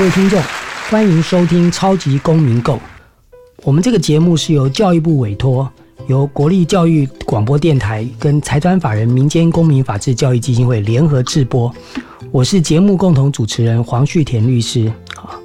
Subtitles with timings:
[0.00, 0.40] 各位听众，
[0.88, 2.76] 欢迎收听《超级公民购》。
[3.64, 5.70] 我们这个节目是由教育部委托，
[6.06, 11.70] 由国立教育广播电台跟财团法人民间公民法治教育基金会联合制播。
[12.32, 14.90] 我是节目共同主持人黄旭田律师。
[15.16, 15.36] 啊，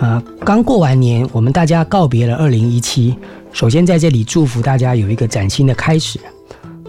[0.00, 3.14] 呃，刚过完年，我们大家告别了二零一七。
[3.52, 6.18] 首先在这里祝福大家有一个崭新的开始。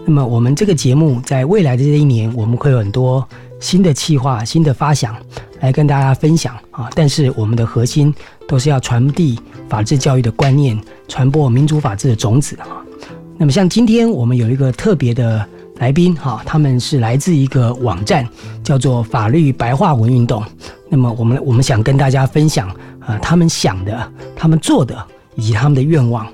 [0.06, 3.28] 那么我们这个节目在未来的这一年，我们会有很多
[3.60, 5.14] 新的计划、新的发想。
[5.60, 6.88] 来跟大家分享啊！
[6.94, 8.14] 但是我们的核心
[8.46, 10.78] 都是要传递法治教育的观念，
[11.08, 12.82] 传播民主法治的种子啊。
[13.36, 15.44] 那么像今天我们有一个特别的
[15.76, 18.26] 来宾哈，他们是来自一个网站，
[18.62, 20.44] 叫做法律白话文运动。
[20.88, 22.68] 那么我们我们想跟大家分享
[23.00, 25.06] 啊，他们想的、他们做的
[25.36, 26.26] 以及他们的愿望。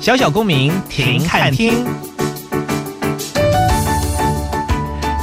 [0.00, 1.72] 小小公民停看听。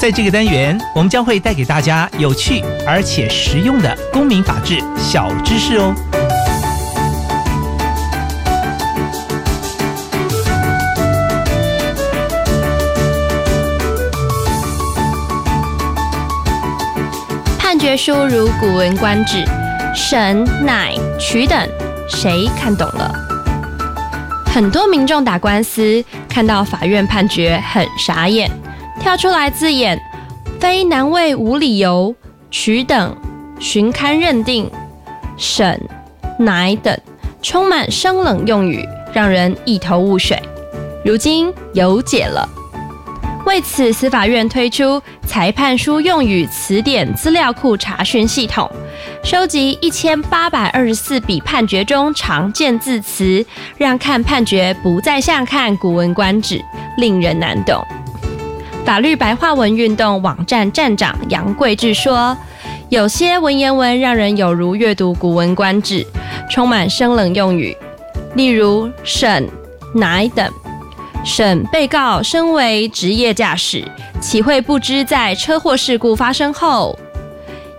[0.06, 5.96] 在这个单元，我们将会带给大家有趣而且实用的公民法治小知识哦。
[17.58, 19.38] 判决书如《古文观止》，
[19.96, 21.68] 审、乃、取等，
[22.08, 23.12] 谁看懂了？
[24.54, 28.48] 很多民众打官司，看到法院判决很傻眼。
[29.06, 30.02] 跳出来字眼，
[30.60, 32.16] 非难为无理由，
[32.50, 33.16] 取等，
[33.60, 34.68] 寻勘认定，
[35.38, 35.80] 审，
[36.40, 36.98] 乃等，
[37.40, 40.42] 充满生冷用语，让人一头雾水。
[41.06, 42.50] 如今有解了，
[43.46, 48.68] 为此司法院推出裁判书用语词典资料库查询系统，
[49.24, 53.46] 收集一千八百二十四笔判决中常见字词，
[53.78, 56.58] 让看判决不再像看《古文观止》，
[56.98, 57.86] 令人难懂。
[58.86, 62.38] 法律白话文运动网站站长杨贵志说
[62.90, 66.04] ：“有些文言文让人有如阅读《古文观止》，
[66.52, 67.76] 充满生冷用语，
[68.36, 69.50] 例如审、
[69.96, 70.48] 乃等。
[71.26, 73.84] 审被告身为职业驾驶，
[74.22, 76.98] 岂会不知在车祸事故发生后，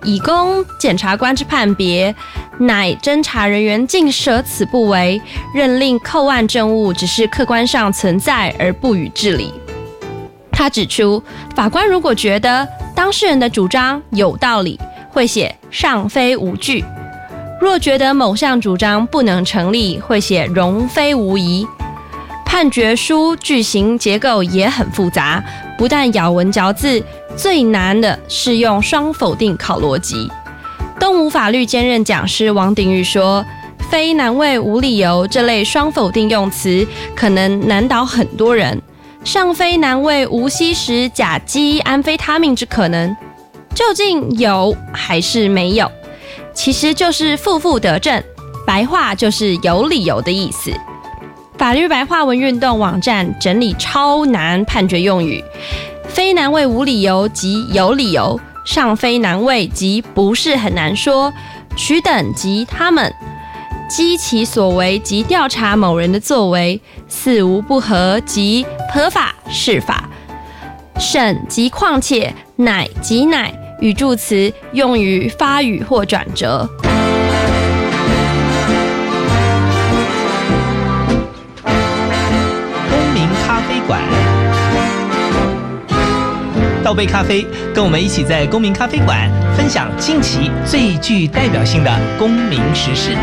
[0.02, 2.12] 以供检察官之判别？
[2.58, 5.22] 乃侦查人员竟舍此不为，
[5.54, 9.54] 认令扣案证物只是客观上存在而不予治理。”
[10.58, 11.22] 他指出，
[11.54, 14.80] 法官如果觉得当事人的主张有道理，
[15.10, 16.82] 会写上非无据；
[17.60, 21.66] 若觉得某项主张不能成立，会写容非无疑。
[22.46, 25.44] 判决书句型结构也很复杂，
[25.76, 27.04] 不但咬文嚼字，
[27.36, 30.26] 最难的是用双否定考逻辑。
[30.98, 33.44] 东吴法律兼任讲师王鼎玉说
[33.90, 38.80] ：“非难为无理由这类双否定用词，可能难倒很多人。”
[39.26, 43.14] 上非难为无吸食甲基安非他命之可能，
[43.74, 45.90] 究竟有还是没有？
[46.54, 48.22] 其实就是负负得正，
[48.64, 50.70] 白话就是有理由的意思。
[51.58, 55.42] 法律白话文运动网站整理超难判决用语，
[56.06, 61.32] 非难为无理由即有理由，上非难为即不是很难说，
[61.76, 63.12] 取等即他们。
[63.88, 70.08] 稽其所为及调查某人的作为，似无不合及合法是法。
[70.98, 76.68] 审即况且，乃即乃，语助词用于发语或转折。
[82.90, 84.02] 公民咖啡馆，
[86.82, 93.16] 倒杯咖啡，跟我们一起在公民咖啡馆分享近期最具代表性的公民时事。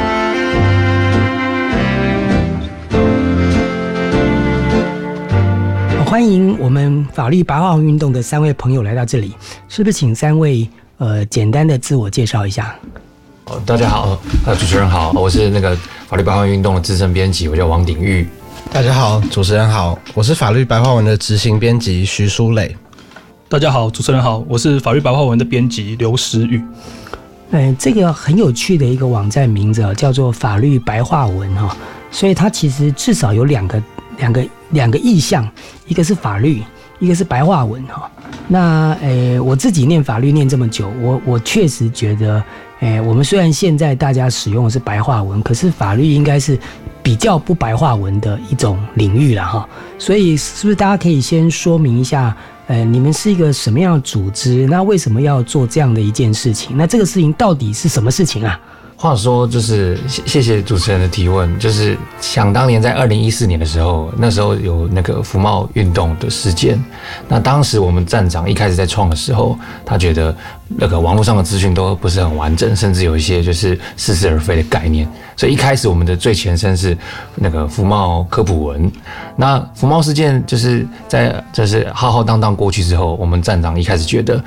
[6.13, 9.33] 欢迎我们法律白话文运动的三位朋友来到这里，
[9.67, 10.69] 是不是请三位
[10.99, 12.75] 呃简单的自我介绍一下？
[13.45, 14.15] 哦，大家好，
[14.45, 15.75] 呃，主持人好，我是那个
[16.07, 18.27] 法律白话文运动的资深编辑，我叫王鼎玉。
[18.71, 22.77] 大家好，主持人好，我是法律白话文的执行编辑徐书磊。
[23.49, 26.61] 大家好，主持人好，我是法律白话文的编辑刘时宇。
[27.49, 31.75] 嗯，这个很有趣的一个网站名字啊，叫做法律白话文哈，
[32.11, 33.81] 所以它其实至少有两个
[34.17, 34.43] 两个。
[34.73, 35.47] 两个意象，
[35.87, 36.63] 一个是法律，
[36.97, 38.09] 一个是白话文哈。
[38.47, 42.43] 那诶，我自己念法律念这么久，我我确实觉得，
[42.79, 46.57] 诶，我们虽然现在大家使用的是白话文，可是法律应该是
[47.03, 49.69] 比较不白话文的一种领域了哈。
[49.99, 54.65] 所以是不是大家可以先说明一下，呃，你们是一个什么样的组织？
[54.65, 56.75] 那为什么要做这样的一件事情？
[56.75, 58.59] 那这个事情到底是什么事情啊？
[59.03, 61.59] 话说，就是谢谢主持人的提问。
[61.59, 66.81] 就是想当年在二零一四年的时候，那时候有那个服贸运动的事件。
[67.27, 70.33] 那当时我们站长一开始在创的时候，他觉得
[70.69, 75.05] 那个网络上的资讯都不是很完整，甚至有一些就是似是而非的概念。
[75.35, 76.97] 所以一开始我们的最前身是
[77.35, 78.89] 那个服贸科普文。
[79.35, 84.41] 那服贸事件就是在就是浩浩荡荡过去之后，我们站长一开始觉得。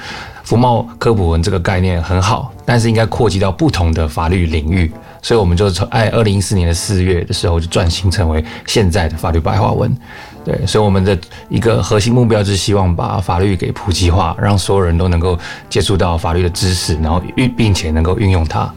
[0.46, 4.90] 福茂科普文这个概念很好，但是应该扩及到不同的法律领域，
[5.20, 9.92] 所以我们就从哎二零一四年的四月的时候就转型成为现在的法律白话文。
[10.44, 15.36] 对，所以我们的一个核心目标就是希望把法律给普及化，让所有人都能够
[15.68, 18.72] 接触到法律的知识，然后运并且能够运用它。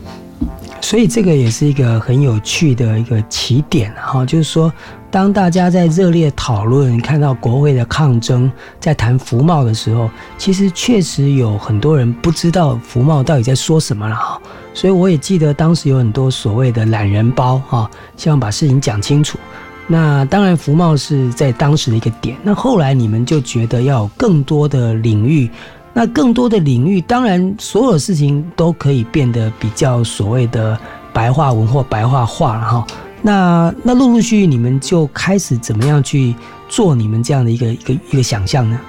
[0.82, 4.74] 所以这个也是一个很有趣的一个起点哈，就是说。
[5.12, 14.40] 当大家在热烈讨论看到国会的抗争，在谈福茂的时候，其实确实有很多人不知道福茂到底在说什么了哈。
[14.74, 19.40] 所以我也记得当时有很多所谓的懒人包哈，希望把事情讲清楚。
[19.88, 22.38] 那当然福茂是在当时的一个点。
[22.44, 25.50] 那后来你们就觉得要有更多的领域，
[25.92, 30.78] 那更多的领域，当然所有事情都可以变得比较所谓的
[31.12, 32.88] 白话文或白话化了哈。
[33.22, 36.34] 那那陆陆续续，你们就开始怎么样去
[36.68, 38.80] 做你们这样的一个一个一个想象呢？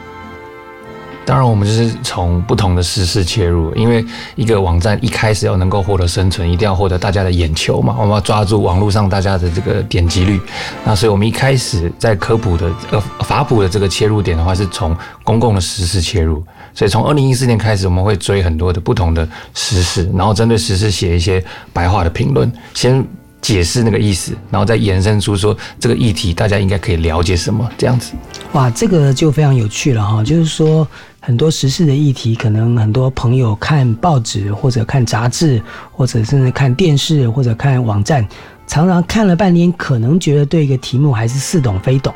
[1.27, 4.05] 当然，我们就是从不同的时事切入，因为
[4.35, 10.41] 一个网站一开始要能够获得生存，一定要获得大家的眼球嘛，我们要抓住网络上大家的这个点击率。
[10.85, 16.43] 那所以我们一开始在科普的呃法普的这个切入点的话，是从公共的时事切入。
[16.75, 23.06] 所以从二零一四年开始，我们会追很多的不同的时事，然后针对时事写一些白话的评论，先。
[23.41, 28.13] 解释那个意思，然后再延伸出说这个议题大家应该可以了解什么这样子。
[28.53, 30.23] 哇，这个就非常有趣了哈！
[30.23, 30.87] 就是说
[31.21, 38.27] 很多时事的议题，可能很多朋友看报纸或者看杂志，或者甚至看电视或者看网站，
[38.67, 42.13] 常常看了半天，可能觉得对一个题目还是似懂非懂。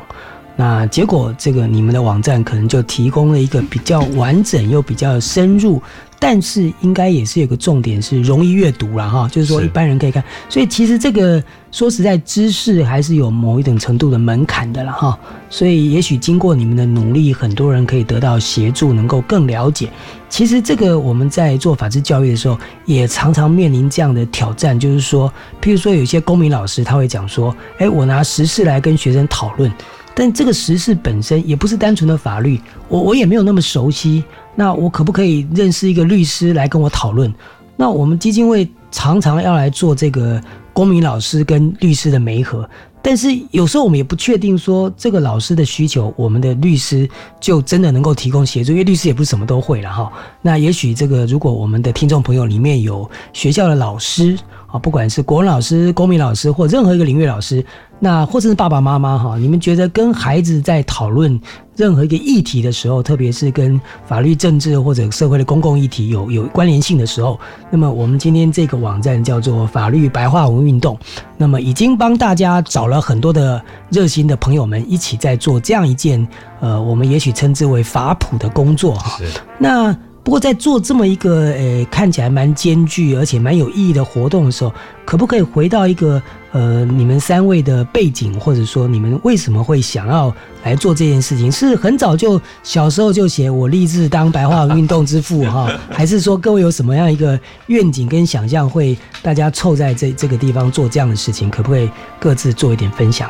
[0.55, 5.81] 那结果这个你们的网站可能就提供了一个比较完整又比较深入。
[6.17, 15.19] 但是应该也是有个重点是容易阅读了哈，就是说一般人可以看，所以其实这个说实在知识还是有某一种程度的门槛的了哈，
[15.49, 19.89] 所以也许经过你们的努力，很多人可以得到协助，能够更了解。
[20.29, 25.31] 其实这个我们在做法治教育的时候，也常常面临这样的挑战，就是说，
[25.61, 29.71] 譬如说有些公民老师他会讲说，哎，我拿实事来跟学生讨论，
[30.15, 34.23] 但这个实事本身也不是单纯的法律，我我也没有那么熟悉。
[34.55, 37.31] 那我可不可以认识一个律师来跟我讨论？
[37.75, 40.41] 那我们基金会常常要来做这个
[40.71, 42.67] 公民老师跟律师的媒合，
[43.01, 47.05] 但是有时候我们也不确定说这个老师的需求，我们的律师
[47.41, 50.09] 就真的能够提供协助，因为律师也不是什么都会了哈。
[50.41, 57.65] 那也许这个如果我们的听众朋友里面有学校的老师啊，不管是国文老师、公民老师或任何一个领域老师。
[57.99, 61.39] 那或者是爸爸妈妈哈，你们觉得跟孩子在讨论
[61.75, 67.39] 任何一个议题的时候，特别是跟法律、政治或者社会的公共议题有有关联性的时候，
[67.71, 70.97] 那么我们今天这个网站叫做法律白话文运动，
[71.37, 76.25] 那么已经帮大家找了很多的热心的朋友们一起在做这样一件
[76.59, 79.17] 呃，我们也许称之为法普的工作哈。
[79.57, 84.73] 那不过在做这么一个呃看起来蛮艰巨而且蛮有意义的活动的时候，
[85.05, 86.19] 可不可以回到一个
[86.51, 91.51] 呃你们三位的背景，或者说你们为什么会想要来做这件事情？
[91.51, 101.51] 是很早就小时候就写我立志当白话运动之父哈， 还是说各位有什么样一个愿景跟想象，会大家凑在这这个地方做这样的事情？
[101.51, 101.87] 可不可以
[102.19, 103.29] 各自做一点分享？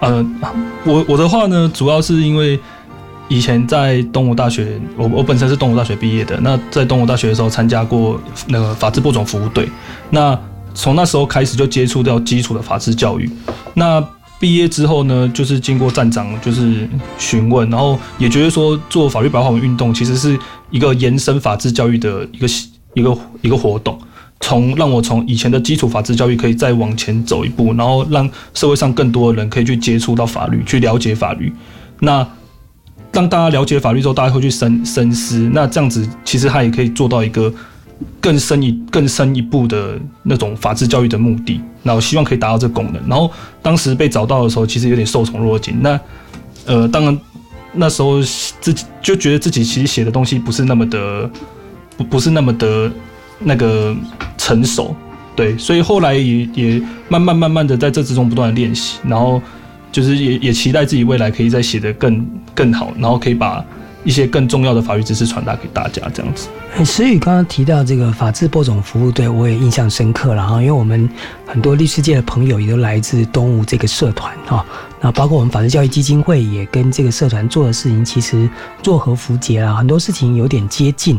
[0.00, 0.26] 呃，
[0.84, 2.58] 我我的话呢，主要是因为。
[3.28, 6.40] 以前在东吴大学，我我本身是东吴大学毕业的。
[6.40, 9.68] 那在东吴大学的时候，参加过那个法制播种服务队。
[10.10, 10.38] 那
[10.74, 13.30] 从那时候开始就接触到基础的法制教育。
[13.74, 14.02] 那
[14.40, 20.38] 毕业之后呢，就是经过站长就是询问，然后也觉得说做法律白话文运动其实是
[20.70, 22.46] 一个延伸法制教育的一个
[22.94, 23.98] 一个一个活动，
[24.40, 31.52] 从让我从以前的基础法制教育可以再往前走一步，然后让社会上更多的人可以去接触到法律，去了解法律。
[32.00, 32.24] 那
[33.18, 35.50] 当大家了解法律之后，大家会去深深思。
[35.52, 37.52] 那这样子，其实他也可以做到一个
[38.20, 41.60] 更深一更深一步的那种法治教育的目的。
[41.82, 43.02] 那我希望可以达到这个功能。
[43.08, 43.28] 然后
[43.60, 45.76] 当时被找到的时候，其实有点受宠若惊。
[45.82, 45.98] 那
[46.64, 47.18] 呃，当然
[47.72, 48.22] 那时候
[48.60, 51.28] 自己就觉得自己其实写的东西不是那么的
[51.96, 52.88] 不不是那么的
[53.40, 53.96] 那个
[54.36, 54.94] 成熟，
[55.34, 59.42] 对，所以后来也也慢慢慢慢的在这之中不断的练习，然后
[59.90, 63.64] 就是也也期待自己未来可以再写得更更好，然后可以把
[64.04, 66.48] 一些更重要的法律知识传达给大家，这样子。
[66.76, 71.08] 哎石宇刚刚提到这个法治播种服务队，我也印象深刻了哈，因为我们
[71.46, 74.64] 很多律师界的朋友也都来自东吴这个社团哈，
[75.00, 78.48] 那包括我们法治教育基金会也跟这个社团做的事情，其实
[78.82, 81.18] 做和符节啊，很多事情有点接近。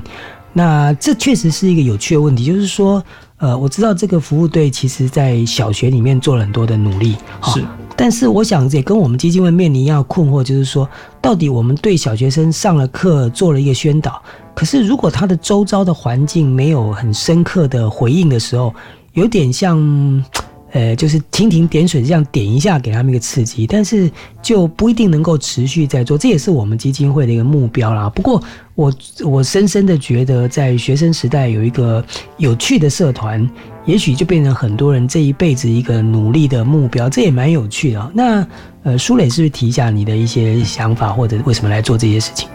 [0.54, 3.04] 那这确实是一个有趣的问题，就是说，
[3.40, 7.64] 呃，我知道这个服务队其实在小学里面做了很多的努力，哈是，
[7.96, 10.88] 但是我想也跟我们基金会面临一样的困惑，就是说，
[11.22, 14.22] 到底我们对小学生上了课做了一个宣导，
[14.54, 18.74] 可是如果他的周遭的环境没有很深刻的回应的时候，
[19.14, 20.24] 有点像。
[20.72, 24.10] 呃，就是蜻蜓点水这样点一下，给他们一个刺激，但是
[24.42, 28.10] 就不一定能够持续在做，这也是我们基金会的一个目标啦。
[28.10, 28.42] 不过
[28.76, 28.94] 我
[29.26, 32.04] 我深深的觉得，在学生时代有一个
[32.38, 33.50] 有趣的社团，
[33.86, 38.12] 也许就变成很多人这一辈子一个努力的目标，这也蛮有趣的。
[38.14, 38.48] 那
[38.84, 42.48] 呃，舒磊是不是提一下你的一些想法，或者为什么来做这些事情？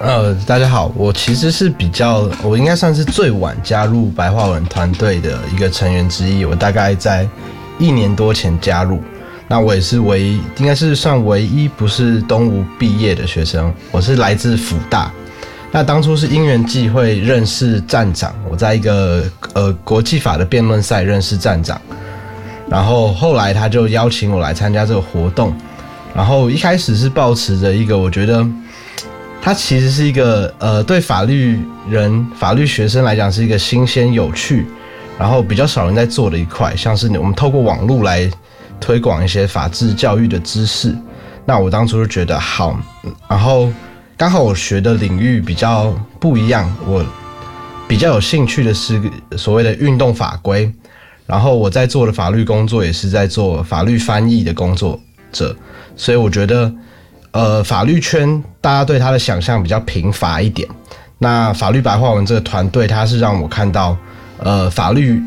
[0.00, 6.42] 呃，大家好，我其实是比较，我应该算是最晚加入白话文团队的一个成员之一。
[6.42, 7.28] 我大概在
[7.78, 8.98] 一年多前加入，
[9.46, 13.70] 那我也是唯一，应该是算唯一不是东吴毕业的学生。
[13.90, 15.12] 我是来自辅大，
[15.70, 21.78] 那当初是因缘际会认识站长，我在一个呃国际法的辩论赛认识站长，
[22.70, 25.54] 然后后来他就邀请我来参加这个活动，
[26.14, 28.42] 然后一开始是抱持着一个我觉得。
[29.42, 34.66] 它其实是一个呃，对法律人、法律学生来讲是一个新鲜、有趣，
[35.18, 38.30] 然后比较少人在做的一块，像是我们透过网络来
[38.78, 40.94] 推广一些法治教育的知识。
[41.46, 42.78] 那我当初就觉得好，
[43.28, 43.72] 然后
[44.14, 47.02] 刚好我学的领域比较不一样，我
[47.88, 49.00] 比较有兴趣的是
[49.38, 50.70] 所谓的运动法规，
[51.26, 55.00] 然后我在做的法律工作也是在做法律翻译的工作
[55.32, 55.56] 者，
[55.96, 56.70] 所以我觉得。
[57.32, 60.68] 呃，法律圈大家对他的想象比较贫乏一点。
[61.18, 63.96] 那法律白话文这个团队，它是让我看到，
[64.38, 65.22] 呃，法律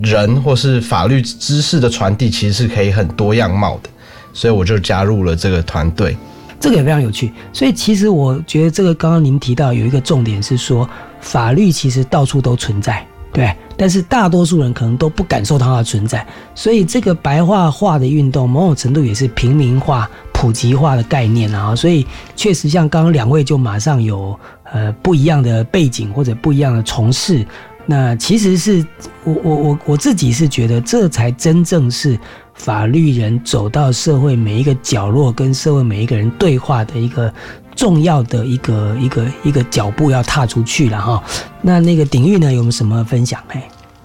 [0.00, 3.90] 人或是法律知识的传递其实是可以很多样貌的，
[4.32, 6.16] 所以我就加入了这个团队。
[6.58, 7.30] 这个也非常有趣。
[7.52, 10.88] 所以其实我觉得这个刚刚您提到有一个重点是说，
[11.20, 16.26] 法律其实到处都存在，对，但是大多数人可能都不感受到它的存在。
[16.54, 20.10] 所以这个白话化的运动，某种程度也是平民化。
[20.34, 22.04] 普及化的概念啊，所以
[22.36, 27.46] 确实像刚刚两位就马上有呃不一样的背景或者不一样的从事，
[27.86, 28.84] 那其实是
[29.22, 32.18] 我我我我自己是觉得这才真正是
[32.54, 37.32] 法律人走到社会每一个角落跟社会每一个人对话的一个
[37.74, 41.22] 重要的一个一个一个脚步要踏出去了哈。
[41.62, 43.42] 那那个鼎玉呢有没有什么分享？
[43.48, 43.62] 嘿，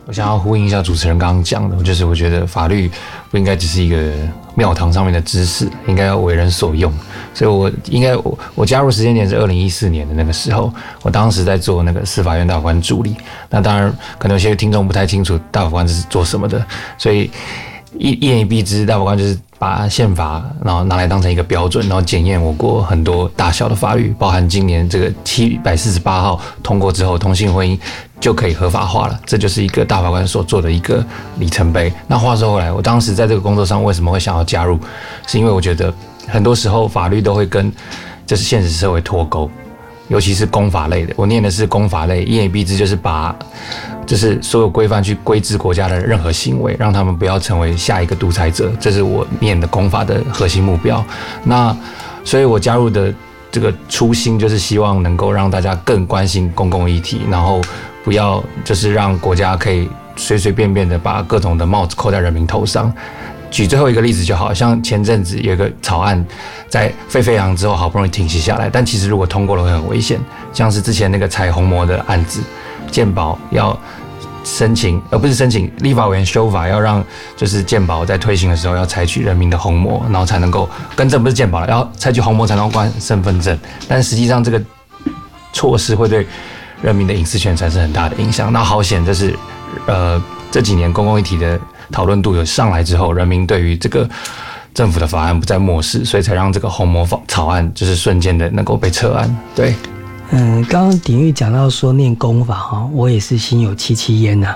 [0.09, 2.89] 我想要呼应一下主持人刚刚讲的，就是我觉得法律
[3.29, 4.11] 不应该只是一个。
[4.55, 6.91] 庙堂上面的知识应该要为人所用，
[7.33, 13.15] 所以我应该我我加入时间点是二零一四年的那个时候，我当时在做那个司法院大法官助理。
[13.49, 16.61] 那当然可能有些听众不太清楚大法官是做什么的，
[16.97, 17.31] 所以
[17.99, 27.77] 一一言以蔽之，大法官就是把宪法然后拿来当成一个标准，然后检验我国很多大小的法律，包含今年这个七百四十八号通过之后，同性婚姻。
[28.21, 31.01] 就可以合法化了，这就是一个大法官所做的一个
[31.37, 31.89] 里程碑。
[32.05, 34.77] 那话说回来，我当时在这个工作上为什么会想要加入？
[35.25, 35.93] 是因为我觉得
[36.27, 37.71] 很多时候法律都会跟
[38.25, 39.49] 就是现实社会脱钩，
[40.09, 41.13] 尤其是公法类的。
[41.15, 43.33] 我念的是公法类，一言以蔽之就是把
[44.05, 48.69] 就是所有规范去规制国家的任何行为，让他们不要成为下一个独裁者。
[48.77, 51.01] 这是我念的公法的核心目标。
[51.45, 51.73] 那
[52.23, 53.13] 所以我加入的
[53.49, 57.61] 这个初心就是希望能够让大家更关心公共议题，然后。
[58.01, 62.91] 不要就是让国家可以随随便便的把各种的帽子扣在人民头上。
[63.51, 66.25] 举最后一个例子，就好像前阵子有个草案
[66.67, 70.19] 在沸沸扬之后，好不容易停息下来，但其实如果通过了会很危险。
[70.53, 72.41] 像是之前那个彩虹膜的案子，
[72.91, 73.77] 健保要
[74.43, 77.03] 申请，而不是申请立法委员修法，要让
[77.35, 83.57] 就是健保在推行的时候要采取人民的虹膜，然后才能够更正，不是健保了，要采取虹膜才能关身份证。
[83.87, 84.61] 但实际上这个
[85.53, 86.25] 措施会对。
[86.81, 88.53] 人民的隐私权产生很大的影响。
[88.53, 89.35] 那好险，这是
[89.85, 91.59] 呃这几年公共议题的
[91.91, 94.07] 讨论度有上来之后，人民对于这个
[94.73, 99.37] 政府的法案不再漠视，所以才让这个红魔法草案就是瞬间的能够被撤案。
[99.55, 99.75] 对，
[100.31, 104.55] 嗯，刚刚鼎玉讲到说念功法哈，我也是心有戚戚焉呐。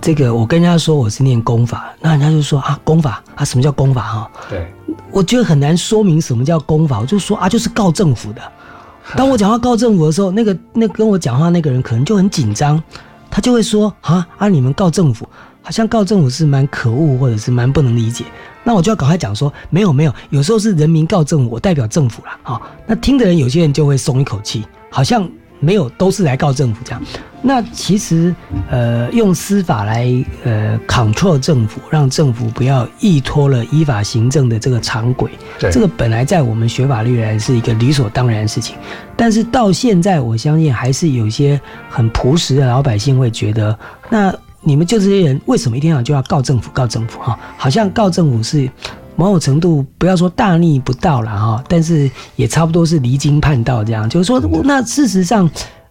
[0.00, 4.30] 这个我跟人家说我是念功法，那人家就说啊功法啊什么叫功法哈？
[4.48, 4.66] 对，
[5.10, 8.40] 我觉得很难说明什么叫功法，我就说啊，就是告政府的。
[9.14, 12.82] 当我讲话告政府的时候，那个那跟我讲话那个人可能就很紧张，
[13.30, 15.28] 他就会说啊啊，你们告政府，
[15.62, 18.24] 好像告政府是蛮可恶，或者是蛮不能理解。
[18.64, 22.38] 那我就要赶快讲说，没有没有，有时候是人民告政府，我代表政府啦。
[22.42, 22.60] 啊。
[22.86, 25.28] 那听的人有些人就会松一口气，好像。
[25.62, 27.02] 没有，都是来告政府这样。
[27.42, 28.34] 那其实，
[28.70, 30.06] 呃，用司法来
[30.42, 35.30] 呃 control 政府，让政府不要依托了依法行政的这个常轨。
[35.58, 38.74] 这个本来在我们学法律来是一个理所当然的事情。
[39.14, 46.70] 但是到现在，我相信还是有些很朴实的老百姓会觉得，那你们就这些人，为什么一天要就要告政府？
[46.72, 48.70] 告政府哈，好像告政府是。
[49.16, 54.08] 某种程度，不要说大逆不道了哈，但是也差不多是离经叛道这样。
[54.08, 55.50] 就是说，那事实上，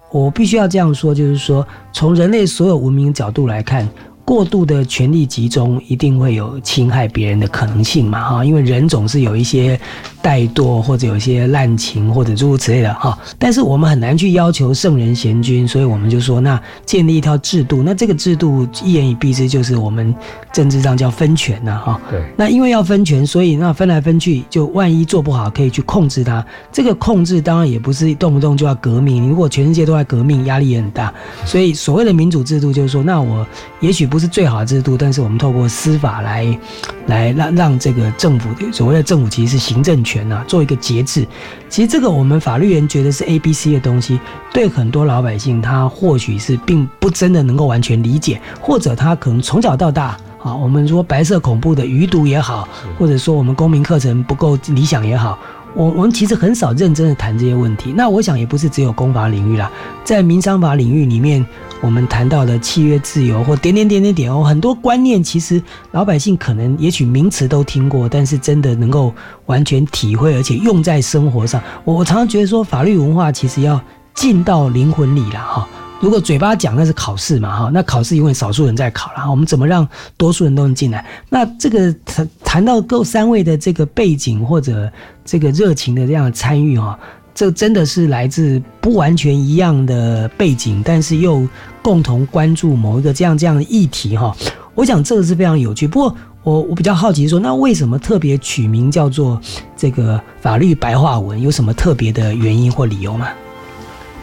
[0.10, 3.88] 我必须要这样说，就是说，从人类所有文明角度来看。
[4.30, 8.24] 过度的权力集中一定会有侵害别人的可能性嘛？
[8.24, 9.76] 哈，因为人总是有一些
[10.22, 13.18] 怠惰或者有一些滥情或者诸如此类的哈。
[13.40, 20.14] 但是我们很难去要求圣人贤君，所以我们就说，那建立一套制度，那这个制度一言以蔽之就是我们
[20.54, 22.00] 政治上叫分权呐，哈。
[22.12, 22.24] 对。
[22.38, 26.46] 那因为要分权，所以那分来分去，就万一做不好，可以去控制它。
[26.72, 31.12] 这个控制当然也不是动不动就要革命，如果全世界都在革命，压力也很大。
[31.46, 33.44] 所以所谓的民主制度，就是说，那我
[33.80, 34.19] 也许不。
[34.20, 36.60] 是最好的制度，但是我们透过司法来，
[37.08, 41.26] 来让让这个政府所谓的政府其实是行政权呐，做一个节制。
[41.70, 44.20] 其实这个我们法律人觉得是 A、B、C 的东西，
[44.54, 55.40] 对很多老百姓他或许是并不真的能够完全理解，或者他可能从小到大啊，我们说白色恐怖的余毒也好，或者说我们公民课程不够理想也好。
[55.76, 57.94] 我我们其实很少认真的谈这些问题。
[57.96, 59.72] 那我想也不是只有公法领域啦，
[60.04, 61.46] 在民商法领域里面，
[61.82, 69.14] 我们谈到的契约自由或点点点点点哦，很多观念其实老百姓可能也许名词都听过，但是真的能够
[69.46, 73.82] 完全体会而且用在生活上，我我常常觉得说法律文化其实要
[74.14, 75.68] 进到灵魂里了哈。
[76.02, 81.06] 如果嘴巴讲那是考试嘛哈，那考试因为少数人在考了，我们怎么让多数人都能进来？
[81.30, 84.90] 那这个谈谈到够三位的这个背景或者
[85.26, 86.98] 这个热情的这样参与哈，
[87.40, 91.48] 这真的是来自不完全一样的背景，但是又
[91.82, 94.36] 共同关注某一个这样这样的议题哈。
[94.76, 95.88] 我想这个是非常有趣。
[95.88, 99.40] 不过我我比较好奇说，那为什么特别取名叫做
[99.78, 101.42] 这个法律白话文？
[101.42, 103.30] 有什么特别的原因或理由吗？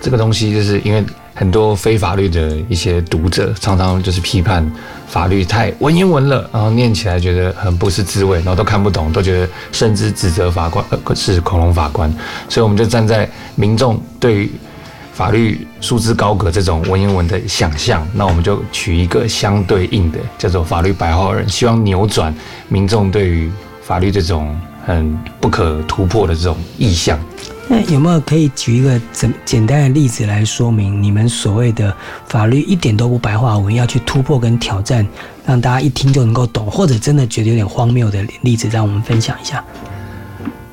[0.02, 1.02] 这个东西就是因为。
[1.36, 4.68] 很多非法律的一些读者常常就是批判
[5.06, 12.10] 法律太文言文了，然后念起来觉得很不是滋味，然后都看不懂，都觉得甚至指责法官呃是恐龙法官。
[12.48, 14.50] 所以我们就站在民众对
[15.12, 22.34] 法律束之高阁这种文言文的想象，那我们就取一个相对应的叫做法律白话文，希望扭转
[22.68, 27.18] 民众对于法律这种很不可突破的这种意向。
[27.68, 31.92] 那有没有可以举一个简简单的例子来说明你们所谓的
[32.28, 35.04] 法律一点都不白话文，要去突破跟挑战，
[35.44, 39.64] 让大家一听就能够懂，或者真的觉得有点荒谬的例子，让我们分享一下。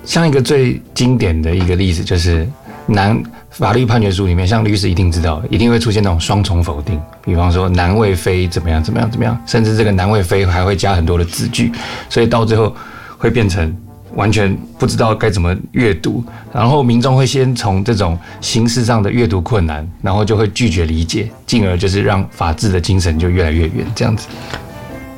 [0.06, 2.47] 像一个最经典的一个例子，就是
[2.86, 11.71] 男法律判决书里面，像律师一定知道，一定会出现那种双重否定，比方说男未非怎么样怎么样怎么样，甚至这个男未非还会加很多的字句，
[12.08, 12.75] 所以到最后
[13.17, 13.75] 会变成。
[14.15, 16.23] 完全不知道该怎么阅读，
[16.54, 24.28] 然后民众会先从这种形式上的阅读困难，然后就会拒绝理解，进而就是让法治的精神就越来越远，这样子。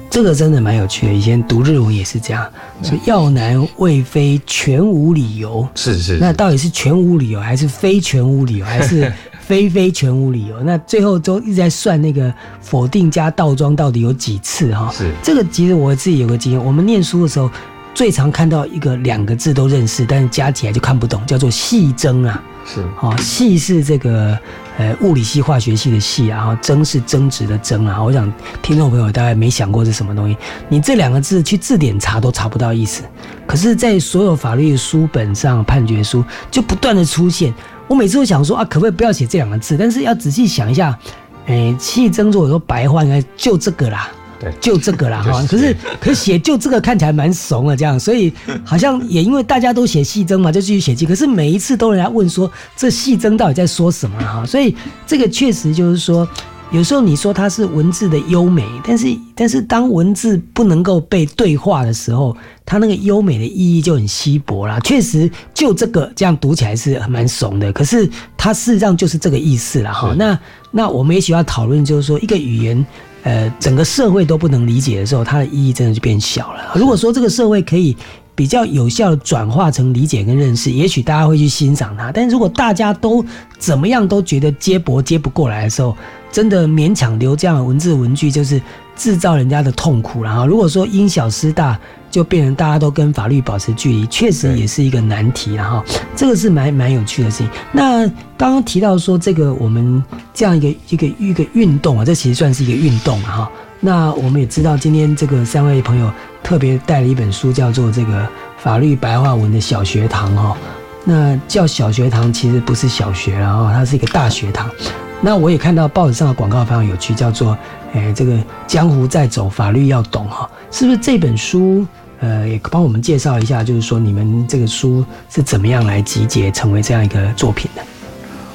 [0.10, 2.50] 这个真的蛮有趣的，以前读日文也是这样，
[2.82, 6.18] 说要难未非全无理由，是是。
[6.18, 9.12] 那到底是全无理由，还是非全无理由，还是
[9.46, 10.58] 非非全无理由？
[10.64, 14.90] 那最后都一直在算那个否定加倒装到底有几次哈？
[14.96, 17.52] 是这个，其实我自己有个经验，我们念书的时候。
[17.96, 22.44] 最常看到一个两个字都认识，但是加起来就看不懂，叫做细增啊。
[22.66, 24.38] 是，哦，细是这个
[24.78, 28.04] 呃物理系、化学系的细啊，然后增是增值的增啊。
[28.04, 28.32] 我想
[28.62, 30.36] 听众朋友大概没想过是什么东西，
[30.68, 33.04] 你这两个字去字典查都查不到意思，
[33.48, 37.54] 可是，在所有法律书本上、判决书就不断的出现。
[37.88, 39.78] 我每次都想说啊，可不可以不要写这两个字？
[39.78, 40.98] 但是要仔细想一下，
[41.46, 44.10] 哎，细增如果说白话，应该就这个啦。
[44.60, 48.32] 就这个啦 哈，可是可写就这个看起来蛮怂的这样，所以
[48.64, 51.06] 好像也因为大家都写戏争嘛，就继续写戏。
[51.06, 54.76] 可是每一次都人家问说这戏争到底在说什么哈，所以
[55.08, 56.28] 这个确实就是说，
[56.72, 64.80] 有时候你说它是文字的优美，但是但是当文字不能够被对话的时候，它那个优美的意义就很稀薄啦。
[64.82, 70.14] 确实就这个这样读起来是蛮怂的，可是它事实上就是这个意思了哈。
[70.18, 70.38] 那
[70.72, 72.86] 那我们也许要讨论就是说一个语言。
[73.26, 76.72] 呃，整个社会都不能理解的时候，它的意义真的就变小了。
[76.76, 77.98] 如果说这个社会可以
[78.36, 82.12] 比较有效的转化成理解跟认识，也许大家会去欣赏它。
[82.12, 83.26] 但如果大家都
[83.58, 85.98] 怎么样都觉得接驳接不过来的时候，
[86.32, 88.62] 真的勉强留这样的文字文句，就是
[88.96, 90.24] 制造人家的痛苦。
[90.24, 91.80] 然后如果说因小失大，
[92.16, 95.54] 就变成大家都跟法律保持距离，确实也是一个难题。
[95.54, 95.84] 然后
[96.16, 97.50] 这个是蛮蛮有趣的事情。
[97.74, 100.02] 那刚刚提到说这个我们
[100.34, 103.32] 这样一个一个一个运动啊，这其实算是一个运动啊。
[103.32, 103.52] 哈。
[103.82, 106.10] 那我们也知道今天这个三位朋友
[106.42, 108.26] 特别带了一本书，叫做这个
[108.58, 110.56] 法律白话文的小学堂哈。
[111.04, 114.72] 那叫小学堂其实不是小学然后它是一个大学堂。
[115.20, 117.58] 那我也看到报纸上的广告非常有趣，叫做
[117.94, 120.50] 诶这个江湖在走，法律要懂哈。
[120.72, 121.86] 是不是这本书？
[122.20, 127.82] 呃，也帮我们介绍一下，就是说你们这个书是怎么样来集结成为这样一个作品的？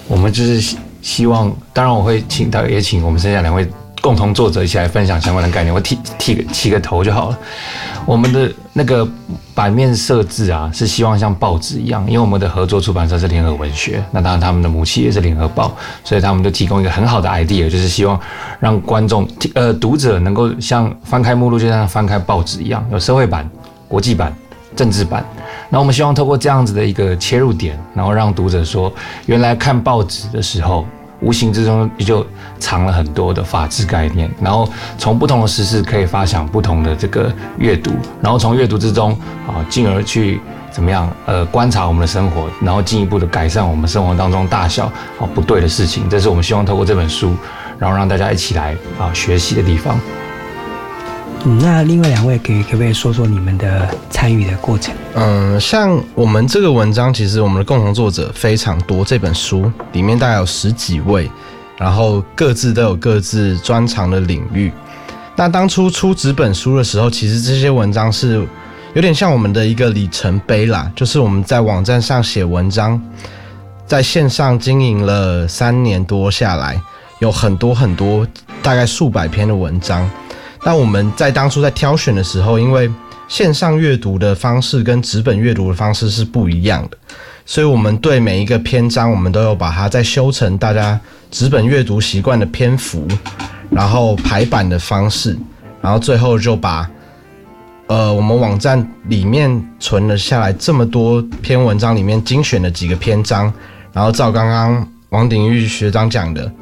[0.09, 3.66] 我们就是希希望，当然我会请到，也请我们剩下两位
[4.01, 5.73] 共同作者一起来分享相关的概念。
[5.73, 7.38] 我剃剃个起个头就好了。
[8.07, 9.06] 我们的那个
[9.54, 18.18] 版面设置啊，是希望像报纸一样，因为我们的合作出版社是联合文学，那当然他们的母企也是联合报，所以他们就提供一个很好的 idea，就是希望
[18.61, 23.48] 让观众呃读者能够像翻开目录就像翻开报纸一样，有社会版、
[23.88, 24.33] 国际版、
[24.76, 25.24] 政治版。
[25.68, 28.92] 那我们希望透过这样子的一个切入点，然后让读者说，
[29.26, 30.87] 原来看报纸的时候。
[31.20, 32.26] 无形之中也就
[32.59, 39.12] 藏了很多的法治概念，然后从不同的时事可以发想不同的这个阅读，然后从阅读之中
[39.46, 44.87] 啊，进而去怎么样呃观察我们的生活，然后进一步的改善我们生活当中大小
[45.18, 47.35] 啊不对的事情，这是我们希望透过这本书，
[47.78, 49.98] 然后让大家一起来啊学习的地方。
[51.44, 54.94] 那另外两位可以可不可以说说你们的参与的过程？
[55.14, 61.31] 嗯，像我们这个文章，其实我们的共同作者非常多，这本书里面大概有十几位，
[61.79, 64.70] 然后各自都有各自专长的领域。
[65.35, 68.46] 那当初出纸本书的时候，其实这些文章是
[68.94, 73.00] 有点像我们的一个里程碑啦，就是我们在网站上写文章，
[73.87, 76.79] 在线上经营了三年多下来，
[77.20, 78.26] 有很多很多，
[78.62, 80.09] 大概数百篇的文章。
[80.62, 82.90] 那我们在当初在挑选的时候，因为
[83.29, 86.99] 线上阅读的方式跟纸本阅读的方式是不一样的，
[87.46, 93.09] 所以我们对每一个篇章，我们都有把它再修成大家纸本阅读习惯的篇幅，
[93.70, 95.38] 然后排版的方式，
[95.81, 96.90] 然后最后就把
[97.87, 103.51] 呃我们网站里面存了下来这么多篇文章里面精选的几个篇章，
[103.92, 106.53] 然后照刚刚王鼎玉学长讲的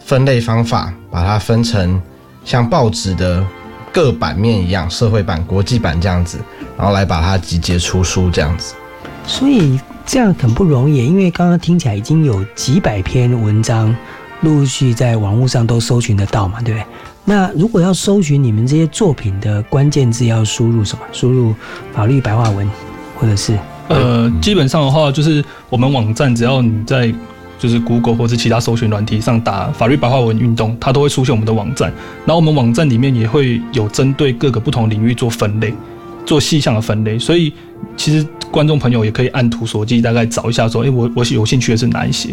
[0.00, 2.02] 分类方法，把它分成。
[2.46, 3.44] 像报纸的
[3.92, 6.38] 各版面一样，社会版、国际版这样子，
[6.78, 8.74] 然后来把它集结出书这样子。
[9.26, 13.94] 所以这样很不容易，因为刚刚听起来已经有几百篇文章
[14.42, 16.86] 陆续在网络上都搜寻得到嘛，对不对？
[17.24, 21.02] 那如果要搜寻你们这些作品的关键字，要输入什么？
[21.10, 21.52] 输入
[21.92, 22.70] 法律白话文，
[23.18, 27.12] 或者是呃，基本上的话，就是我们网站只要你在。
[27.58, 31.92] 就是 Google 或者其他搜寻软体上打“法律白话文运动”，它都会出现我们的网站。
[32.24, 35.72] 然后我们网站里面也会有针对各个不同领域做分类，
[36.24, 37.18] 做细项的分类。
[37.18, 37.52] 所以
[37.96, 42.28] 其实观众朋友也可以按图索骥，大概找一下说：“哎，我我有兴趣的是哪一些？”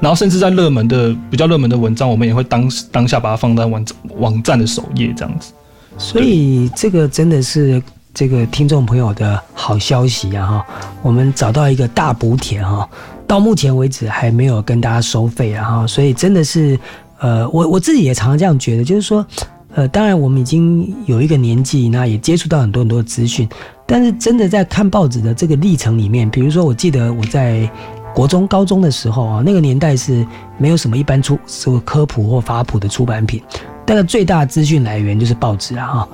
[0.00, 3.84] 然后甚至在热门的、比较热门的文章，我们也会当当下把它放在网
[4.18, 5.52] 网站的首页这样子。
[5.98, 7.82] 所以这个真的是
[8.14, 10.46] 这个听众朋友的好消息啊！
[10.46, 10.66] 哈，
[11.02, 12.88] 我们找到一个大补帖哈。
[13.28, 16.80] 到目前为止还没有跟大家收费啊，哈，所以真的是，
[17.18, 19.24] 呃，我我自己也常常这样觉得，就是说，
[19.74, 23.46] 呃，当然我们已经有一个年纪，那也接触到很多很多资讯，
[23.86, 27.70] 但是真的在看报纸的这个历程里面，比如说我记得我在
[28.14, 33.42] 国中、高中的时候啊，那个年代是没有什么一般出什么科普或法普的出版品，
[33.84, 36.08] 但是最大的资讯来源就是报纸啊，哈。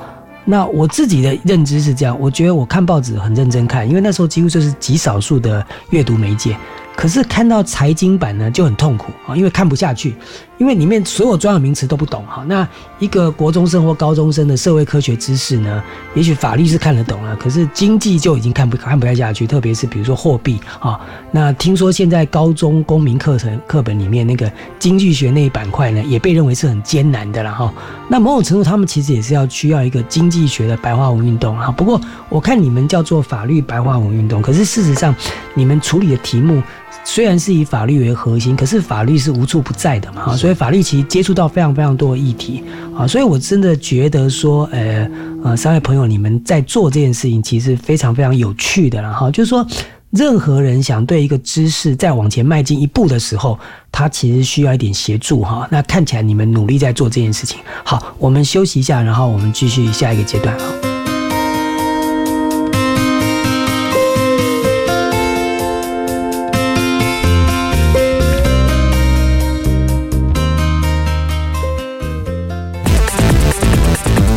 [0.45, 6.55] 那我自己的认知是这样，我觉得我看报纸很认真看，因为那时候几乎就是极少数的阅读媒介。
[6.97, 10.15] 可是看到财经版呢就很痛苦啊，因为看不下去，
[10.59, 12.45] 因为里面所有专有名词都不懂哈。
[12.47, 12.67] 那
[12.99, 15.83] 一个国中生或高中生的社会科学知识呢，
[16.15, 21.01] 也许法律是看得懂了，可是经济就已经看不看不太下去，特别是比如说货币啊。
[21.31, 27.73] 那听说现在高中公民课程课本里面那个经济学那一板块呢，也被认为是很艰难的了哈。
[28.09, 31.71] 那某种程度他们其实也是要需要一个经济学的白话文运动啊。
[31.71, 35.15] 不过我看你们叫做法律白话文运动，可是事实上
[35.55, 36.63] 你们处理的题目。
[37.07, 42.63] 虽然是以法律为核心，可是法律是无处不在的嘛，所以法律其实接触到非常非常多的议题
[42.95, 45.11] 啊，所以我真的觉得说，呃
[45.43, 49.67] 呃，三位朋友你们在做这件事情，其实非常非常有趣的，然后就是说，
[50.11, 53.59] 任何人想对一个知识再往前迈进一步的时候，
[53.91, 55.67] 他其实需要一点协助哈。
[55.71, 60.94] 那看起来你们努力在做这件事情，好，我们休息一下，然后我们继续下一个阶段啊。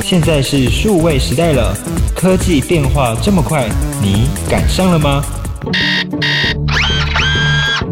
[0.09, 1.75] 现在是数位时代了，
[2.15, 3.67] 科技变化这么快，
[4.01, 5.21] 你赶上了吗？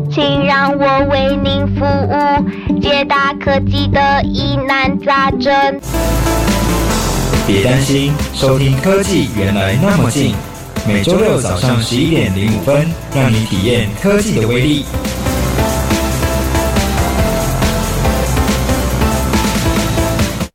[0.10, 5.54] 请让我为您服务，解答科技的疑难杂症。
[7.46, 10.34] 别担心，收听科技原来那么近，
[10.88, 14.86] 每周六早上十一点零五分，让你体验科技的威力。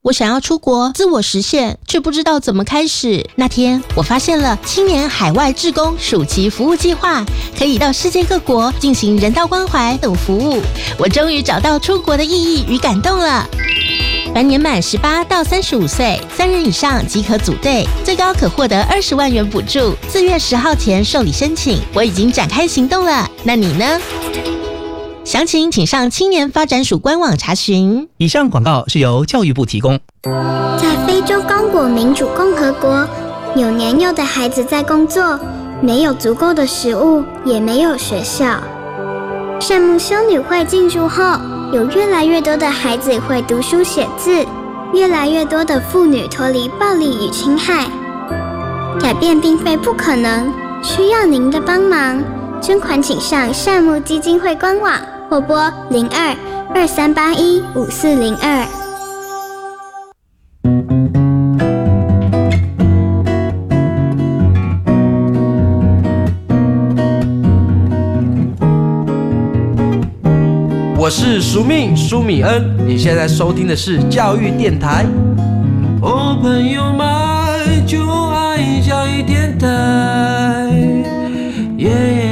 [0.02, 3.28] 我想要出国自我实现，却不知道怎么开始。
[3.36, 7.22] 那天，我发现了青年海外志工暑期服务计划，
[7.58, 10.62] 可以到世界各国进行人道关怀等服务。
[10.98, 13.46] 我终于找到出国的意义与感动了。
[14.34, 19.94] 凡年满十八到三十五岁，三人以上即可组队，最高可获得二十万元补助。
[20.08, 23.30] 四月十号前受理申请，我已经展开行动了。
[23.44, 24.00] 那你呢？
[25.30, 28.08] 详情请上青年发展署官网查询。
[28.16, 29.96] 以上广告是由教育部提供。
[30.76, 33.06] 在非洲刚果民主共和国，
[33.54, 35.38] 有年幼的孩子在工作，
[35.80, 38.60] 没有足够的食物，也没有学校。
[39.60, 41.38] 善牧修女会进驻后，
[41.72, 44.44] 有越来越多的孩子会读书写字，
[44.92, 47.88] 越来越多的妇女脱离暴力与侵害。
[48.98, 52.20] 改变并非不可能，需要您的帮忙。
[52.60, 54.92] 捐款请上善牧基金会官网。
[55.30, 56.36] 或拨零二
[56.74, 58.66] 二三八一五四零二。
[70.98, 75.06] 我是苏命苏米恩，你现在收听的是教育电台。
[76.02, 79.68] 哦，朋友们，就爱教育电台。
[81.76, 82.26] 耶。
[82.26, 82.29] 呃，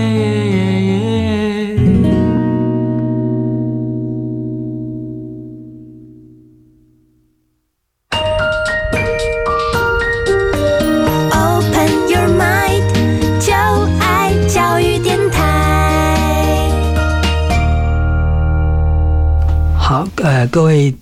[20.59, 20.93] 各位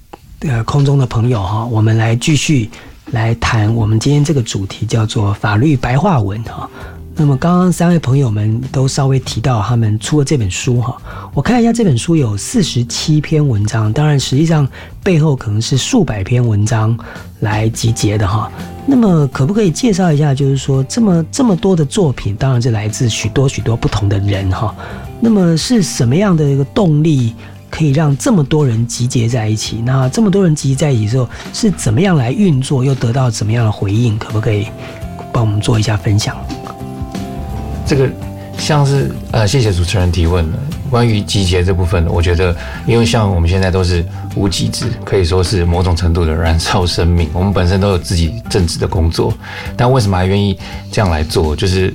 [0.41, 2.69] 呃空中的朋友哈，我们来继续
[3.13, 6.69] 来谈我们今天这个主题，叫做法律白话文哈。
[7.15, 10.95] 那么刚刚三位朋友们都稍微提到他们出了这本书哈，
[11.33, 14.69] 我看一下这本书有四十七篇文章，当然实际上
[15.03, 16.95] 背后可能是数百篇文章
[17.41, 18.53] 来集结的哈。
[18.85, 24.75] 那么可不可以介绍一下，就是说这么这么多的作品，当然是来自许多许多不同的人哈。
[25.19, 27.35] 那么是什么样的一个动力？
[27.69, 34.19] 可以让这么多人集结在一起，那这么多人集结在一起之后是怎么样来运作，又得到怎么样的回应？
[34.19, 34.69] 可不可以
[35.33, 36.37] 帮我们做一下分享？
[37.87, 38.09] 这个
[38.59, 40.59] 像是呃，谢谢主持人提问的
[40.91, 47.29] 关于集结这部分，我觉得因为像我们现在都是无极制，可以说是某种程度的燃烧生命。
[47.33, 49.33] 我们本身都有自己正职的工作，
[49.77, 50.59] 但为什么还愿意
[50.91, 51.55] 这样来做？
[51.55, 51.95] 就是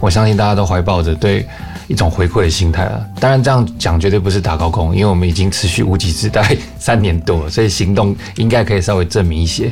[0.00, 1.46] 我相信大家都怀抱着对。
[1.92, 9.70] 一种回馈的心态啊，当然这样讲绝对不是打高空，因为我们已经持续无极之代三年多了，所以行动应该可以稍微证明一些。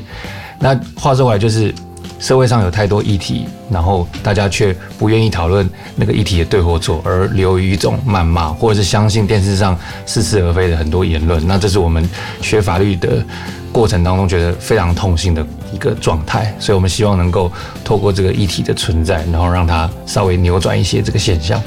[0.59, 1.75] 那话说回来，就是
[2.19, 11.43] 社会上有太多议题，然后大家却不愿意讨论那个议题的对或错，而流于一种谩骂，或者是相信电视上似是而非的很多言论。
[11.47, 12.07] 那这是我们
[12.43, 13.25] 学法律的
[13.73, 17.51] 过程当中觉得非常痛心的一个状态，所以我们希望能够
[17.83, 21.59] 透过这个议题的存在，然后让它稍微扭转一些这个现象。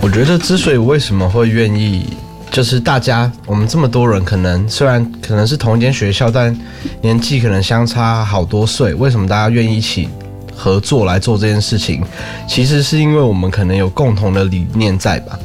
[0.00, 2.06] 我觉得之所以为什么会愿意，
[2.50, 6.56] 就是大家我们这么多人，可能虽然可能是同一间学校，但
[7.02, 8.94] 年纪可能相差好多岁。
[8.94, 10.08] 为什么大家愿意一起
[10.54, 12.02] 合作来做这件事情？
[12.48, 15.38] 其实是因为我们可能有共同的理念在吧？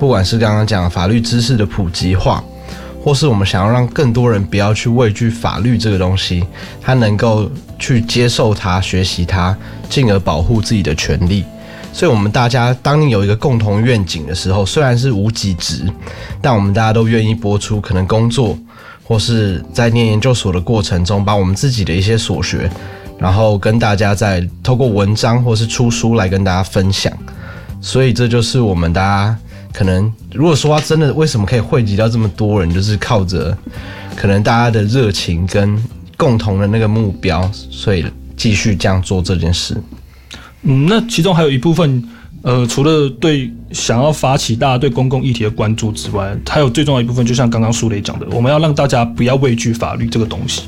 [0.00, 2.42] 不管是刚刚讲法律知识的普及化，
[3.04, 6.44] 或是我们想要让更多人不要去畏惧法律这个东西，
[6.80, 9.56] 他能够去接受它、学习它，
[9.88, 11.44] 进而保护自己的权利。
[11.98, 15.82] 所以，我们大家当你有一个共同愿景的时候，虽然是无极值，
[16.40, 18.56] 但我们大家都愿意播出可能工作
[19.02, 22.70] 或是在念研究所的过程中，把我们自己的一些所学，
[23.18, 27.12] 然后跟大家在透过文章或是出书来跟大家分享。
[27.80, 29.36] 所以，这就是我们大家
[29.72, 33.58] 可能如果说真的为什么可以汇集到这么多人，就是靠着
[34.14, 35.76] 可能大家的热情跟
[36.16, 38.06] 共同的那个目标，所以
[38.36, 39.76] 继续这样做这件事。
[40.62, 42.02] 嗯，那其中还有一部分，
[42.42, 50.62] 呃，除了对想要发起大家对公共议题的关注之外，还有最重要一部分，就像刚刚苏雷讲的，我们要让大家不要畏惧法律这个东西。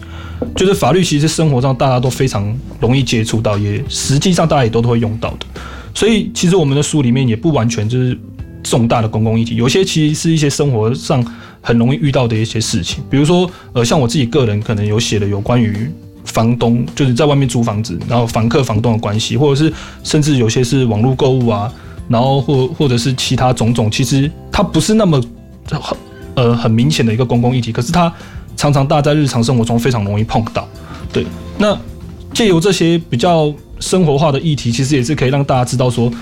[0.57, 5.46] 就是法律其实生活上大家都非常容易接触到，也实际上大家也都都会用到的。
[5.94, 8.18] 所以其实我们的书里面也不完全就是
[8.62, 11.22] 重大的公共议题，有些其实是一些生活上
[11.61, 15.90] 很容易遇到的一些事情，比如说，呃，像我自己个人可能有写的有关于
[16.24, 19.72] 房东就是在外面租房子，然后房客房东的关系，或者是
[20.04, 21.72] 甚至有些是网络购物啊，
[22.09, 25.20] 然后或或者是其他种种，其实它不是那么
[25.70, 25.98] 很
[26.35, 28.12] 呃很明显的一个公共议题，可是它
[28.56, 30.68] 常常大家在日常生活中非常容易碰到。
[31.12, 31.26] 对，
[31.59, 31.76] 那
[32.33, 36.12] 借由这些比较生活化的议题，其实也是可以让大家知道说。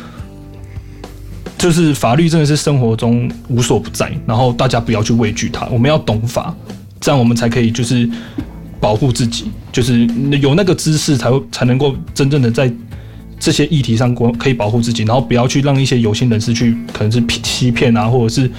[1.58, 6.54] 就是法律真的是生活中无所不在，然后大家不要去畏惧它，我们要懂法，
[7.00, 8.08] 这样我们才可以就是
[8.80, 10.06] 保护自己，就是
[10.40, 12.72] 有那个知识才会才能够真正的在
[13.38, 18.50] 这些议题上过可以保护自己，然后不要去让一些有心人士去可能是欺欺骗啊，或者是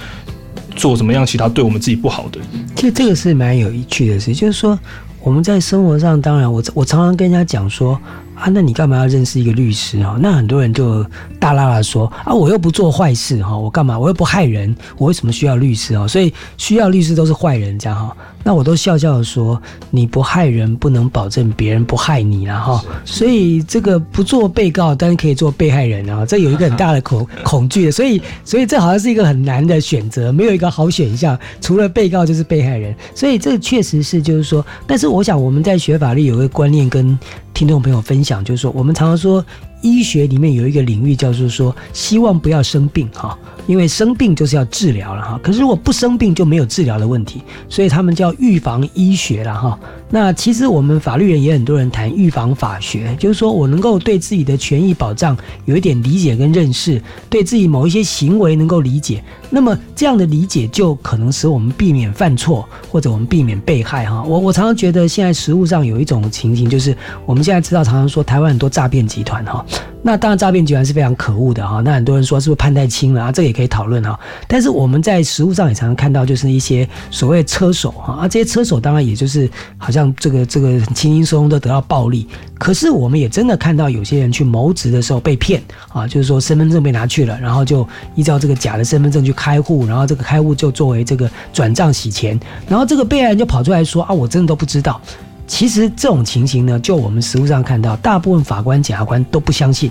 [0.76, 2.40] 做什么样其他对我们自己不好的。
[2.76, 4.78] 其实这个是蛮有趣的事，就是说
[5.22, 8.00] 我们在生活上，当然我我常常跟人家讲说。
[8.40, 10.18] 啊，那你干嘛要认识一个律师啊？
[10.20, 11.04] 那很多人就
[11.38, 13.98] 大啦啦说啊，我又不做坏事哈，我干嘛？
[13.98, 16.08] 我又不害人，我为什么需要律师啊？
[16.08, 18.16] 所以需要律师都是坏人这样哈。
[18.42, 22.82] 那我都笑笑的说，你不害人，不能保证别人不害你了哈。
[23.04, 27.92] 所以这个不做被告，但是可以做被害人啊，这有一个很大的恐 恐惧的。
[27.92, 32.94] 所以，所以这好像是一个很难的选择，没有一个好选项，除了被告就是被害人。
[33.14, 37.18] 所以这确实是就是说，但是我想我们在学法律有个观念跟。
[37.52, 39.44] 听众朋友分享，就是说，我们常常说，
[39.82, 45.40] 医学里面有一个领域叫做说，希望不要生病哈，因为生病就是要治疗了哈。
[45.42, 49.78] 可是如果不生病，就没有治疗的问题，所以他们叫预防医学了哈。
[50.10, 64.22] 那其实我们法律人也很多人谈预防法学，就是说我能够对自己的权益保障有一点理解跟认识，对自己某一些行为能够理解，那么这样的理解就可能使我们避免犯错，或者我们避免被害哈。
[64.22, 69.64] 我我常常觉得现在实务上有一种情形，就是我们现在知道常常说台湾很多诈骗集团哈。
[70.02, 71.82] 那当然，诈骗集团是非常可恶的哈。
[71.84, 73.30] 那很多人说是不是判太轻了啊？
[73.30, 74.18] 这个也可以讨论哈。
[74.48, 79.46] 但是我们在实物上也常常看到，就是一些所谓车手哈啊，这些车手当然也就是
[79.76, 82.26] 好像让这个这个轻轻松松的得到暴利。
[82.58, 95.00] 可是我们也真的看到有些人去谋职的时候被骗啊，就是说身份证被拿去了，然后就依照这个假的身份证去开户，然后这个开户就作为这个转账洗钱，然后这个被害人就跑出来说啊，我真的都不知道。
[95.46, 99.90] 其实这种情形呢，就我们实务上看到，大部分法官、检察官都不相信，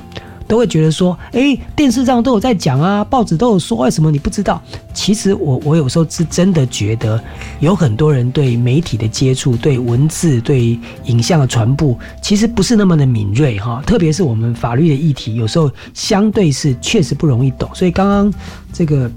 [0.50, 4.60] 都会觉得说：“哎，电视上都有在讲啊，报纸都有说，为什么你不知道？”
[4.96, 7.24] 其实我我有时候是真的觉得，
[7.60, 13.80] 有很多人对媒体的接触、对文字、对影像的传播，其实不是那么的敏锐哈。
[13.86, 17.70] 特别是我们法律的议题，有时候相对是确实不容易懂。
[17.76, 18.34] 所以刚刚
[18.74, 19.10] 这个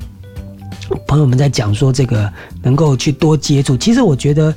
[1.08, 2.30] 朋友们在讲说，这个
[2.62, 4.54] 能够去多接触，其实我觉得。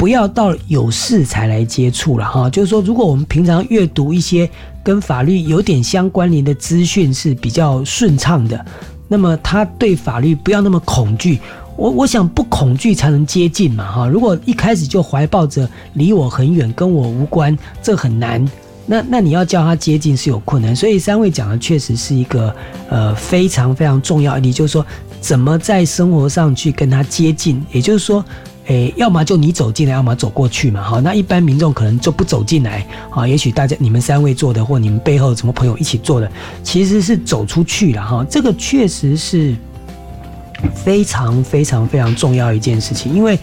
[0.00, 4.48] 不要到有事才来接触了哈，就是说，如果我们平常阅读一些
[4.82, 8.64] 跟法律有点相关联的资讯是比较顺畅的，
[9.08, 11.38] 那么他对法律不要那么恐惧。
[11.76, 14.08] 我我想不恐惧才能接近嘛哈。
[14.08, 18.42] 如果一开始就怀抱着离我很远、跟我无关，这很难。
[18.86, 20.74] 那那你要叫他接近是有困难。
[20.74, 22.56] 所以三位讲的确实是一个
[22.88, 24.84] 呃非常非常重要，你就是说
[25.20, 28.24] 怎么在生活上去跟他接近，也就是说。
[28.70, 30.80] 诶，要么就你走进来，要么走过去嘛。
[30.80, 32.86] 哈，那一般民众可能就不走进来。
[33.10, 36.30] 啊，也许大家你们三位做的，或你们背后什么朋友一起做的，
[36.62, 38.24] 其实是走出去了哈。
[38.30, 39.56] 这个确实是
[40.72, 43.36] 非常非常非常重要一件事情，因为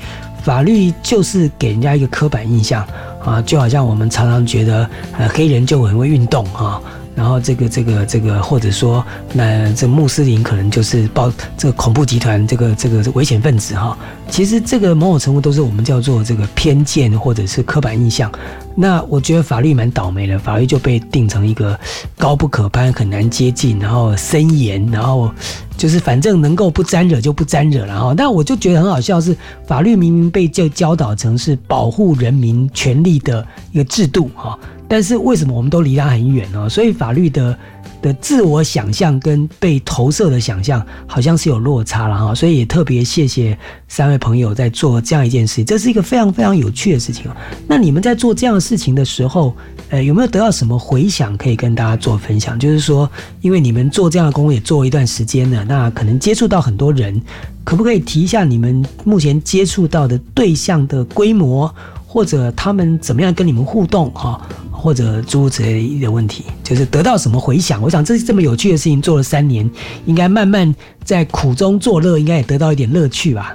[0.44, 2.88] 法律就是给人家一个刻板印象
[3.22, 6.82] 啊，就好像我们常常觉得，呃，黑人就很会运动哈。
[7.18, 9.04] 然后这个这个这个，或者说，
[9.34, 13.98] 那这穆斯林可能就是暴这个恐怖集团，这个这个危险分子哈。
[14.30, 18.32] 其实这个某种程度都是我们叫做这个偏见或者是刻板印象。
[18.76, 21.78] 那我觉得法律蛮倒霉的，法律就被定成一个
[22.20, 25.32] 高不可攀、很难接近，然后森严，然后
[25.76, 28.14] 就是反正能够不沾惹就不沾惹了哈。
[28.16, 34.56] 那我就觉得很好笑，是法律明明被就教导成是保护人民权利的一个制度哈。
[34.88, 36.70] 但是为什么我们都离他很远呢？
[36.70, 37.58] 所以法律的
[38.02, 42.34] 的自我想象跟被投射的想象好像是有落差了哈。
[42.34, 43.58] 所以也特别谢谢
[43.88, 47.26] 三位朋友在做这样一件事情，这是一个非常非常有趣的事情
[47.68, 49.54] 那你们在做这样的事情的时候，
[49.90, 52.58] 呃，有没有得到什么回响可以跟大家做分享？
[52.58, 53.10] 就是说，
[53.42, 57.20] 因为你们做这样的工作也做一段时间了，那可能接触到很多人，
[57.64, 61.74] 可不可以提一下你们目前接触到的对象的规模，
[62.06, 64.40] 或者他们怎么样跟你们互动哈？
[64.88, 67.82] 或者诸如此类的问题，就是得到什么回响？
[67.82, 69.70] 我想这是这么有趣的事情，做了三年，
[70.06, 70.74] 应该慢慢
[71.04, 73.54] 在苦中作乐，应该也得到一点乐趣吧。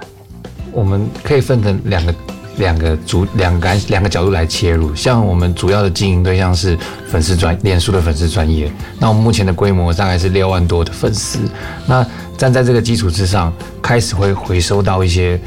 [0.71, 2.13] 我们可以分成两个
[2.57, 4.93] 两个主两个两个角度来切入。
[4.93, 6.77] 像我们主要的经营对象是
[7.07, 11.39] 粉丝专脸书的粉丝专业，那我们目前的规模大概是六万多的粉丝。
[11.87, 12.05] 那
[12.37, 15.41] 站在这个基础之上，开始会回收到一些。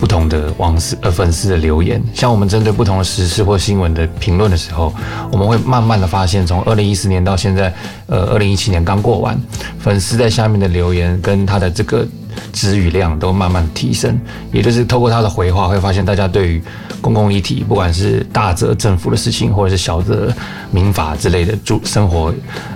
[0.00, 4.94] 不同的网丝呃粉丝的留言，像我们针对不同的时事或新闻的评论的时候，
[5.32, 7.72] 我们会慢慢的发现，从二零一四年到现在，
[8.06, 9.38] 呃，二零一七年刚过完，
[9.80, 12.06] 粉丝在下面的留言跟他的这个
[12.52, 14.18] 词语量都慢慢提升，
[14.52, 16.62] 也就是透过他的回话，会发现大家对于
[17.00, 20.32] 公共议题，不管是大则政府的事情，或者是小则
[20.70, 22.32] 民法之类的住生活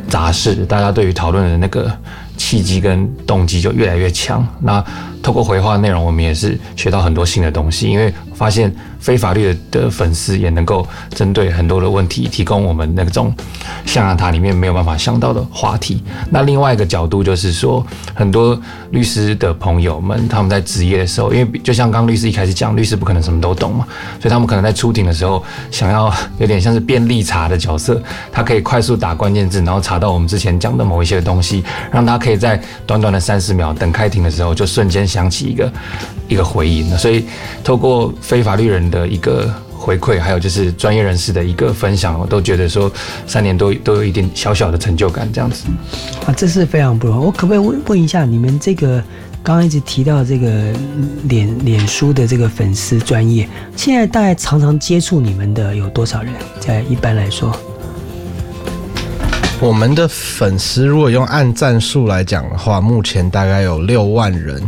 [0.09, 1.91] 杂事，大家对于讨论的那个
[2.37, 4.45] 契机跟动机就越来越强。
[4.61, 4.85] 那
[5.23, 13.33] 透过回话内容，我们也是学到很多新的东西，因为发现非法律的的粉丝也能够针对很多的问题，提供我们那种
[13.87, 16.03] 象牙塔里面没有办法想到的话题。
[16.31, 18.61] 那另外一个角度就是说，很多
[18.91, 23.87] 律师的朋友们他们在职业的时候，因为就像刚律师一开始讲，律师不可能什么都懂嘛，
[24.21, 28.03] 所以他们可能在出庭的时候，想要有点像是便利查的角色，
[28.33, 31.63] 他可以快速打关键字，然后查到我们之前讲的某一些东西，
[31.93, 35.07] 让他可以在短短的三十秒等开庭的时候，就瞬间。
[35.13, 35.73] 想起一个
[36.29, 37.27] 一个回应所以
[37.63, 42.91] 透过非法律人的一个回馈，还有就是专业人士的一个分享，我都觉得说
[43.27, 45.65] 三年都都有一点小小的成就感，这样子
[46.25, 47.25] 啊，这是非常不容易。
[47.27, 49.03] 我可不可以问问一下，你们这个
[49.43, 50.73] 刚刚一直提到这个
[51.25, 56.33] 脸脸书的这个粉丝专业，现在大概常常接触你们的有多少人？
[56.61, 57.53] 在一般来说，
[59.59, 64.63] 我们的粉丝如果用按赞数来讲的话，目前大概有六万人。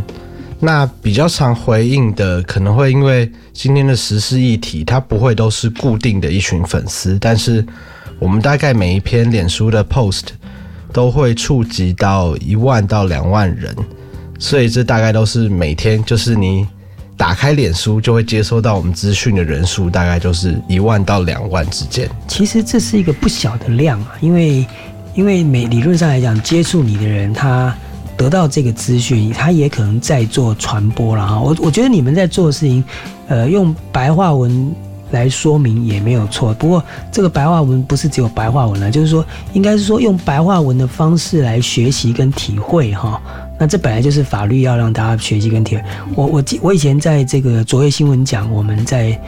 [0.65, 7.63] 那比较常回应的，可能会因为今天的时事议题，它不会都是固定的一群粉丝，但是
[8.17, 10.23] 我们大概每一篇脸书的 post
[10.91, 13.75] 都会触及到一万到两万人，
[14.39, 16.67] 所以这大概都是每天，就是你
[17.15, 22.09] 打开脸书就会接收到我们资讯的人数，大概就是一万到两万之间。
[22.27, 24.65] 其实这是一个不小的量啊，因为
[25.13, 27.71] 因为每理论上来讲，接触你的人他。
[28.17, 31.39] 得到这个资讯，他也可能在做传播了哈。
[31.39, 32.83] 我我觉得你们在做的事情，
[33.27, 34.73] 呃，用白话文
[35.11, 36.53] 来说明也没有错。
[36.53, 43.21] 不过这个白话文不是只有白话文了，就是说，应该是说用白话文的方式来学习跟体会哈。
[43.57, 45.83] 那这本来就是法律要让大家学习跟体会。
[46.15, 49.19] 我我我以前在这个卓越新闻讲，我们在。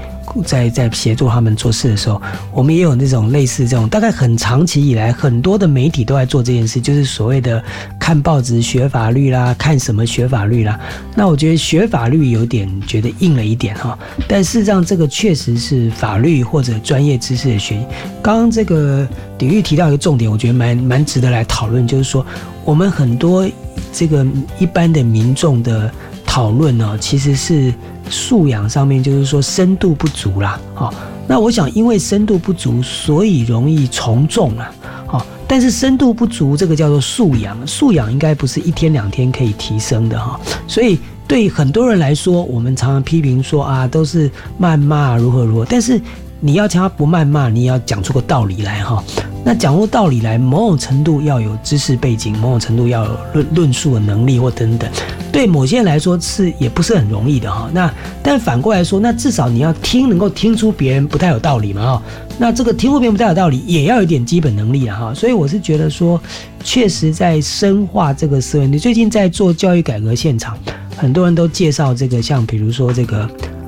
[0.45, 2.21] 在在协助他们做事的时候，
[2.51, 7.63] 我们也有那种类似这种，大概很长期以来，很多的媒体都在做这件事，就是所谓的
[7.99, 10.79] 看报纸学法律啦，看什么学法律啦。
[11.15, 13.97] 那我觉得学法律有点觉得硬了一点哈，
[14.27, 17.85] 但事实上这个确实是法律或者专业知识的学习。
[18.21, 19.07] 刚刚这个
[19.37, 22.25] 鼎玉提到一个重点，我觉得蛮蛮值得来讨论，就是说
[22.63, 23.47] 我们很多
[23.93, 24.25] 这个
[24.59, 25.91] 一般的民众的
[26.37, 27.73] 讨论呢，其实是。
[28.09, 30.93] 素养上面就是说深度不足啦，好，
[31.27, 34.71] 那我想因为深度不足，所以容易从众啊，
[35.05, 45.99] 好，但是深度不足这个叫做素养，素养应该不是一天两天可以提升的哈，所以对很多人来说，我们常常批评说啊，都是谩骂如何如何，但是
[46.39, 49.03] 你要他不谩骂，你要讲出个道理来哈。
[49.47, 54.91] 那讲出道理来，某种程度要有知识背景，某种程度要有论论述的能力或等等，
[55.31, 57.69] 对某些人来说是也不是很容易的哈。
[57.73, 57.89] 那
[58.21, 62.03] 但反过来说，那至少你要听，能够听出别人不太有道理嘛哈。
[62.37, 65.13] 那这个听出别人不太有道理，也要有点基本能力啊哈。
[65.13, 66.21] 所以我是觉得说，
[66.61, 68.67] 确实在深化这个思维。
[68.67, 70.57] 你最近在做教育改革现场，
[70.97, 73.25] 很多人都介绍这个，像比如说这个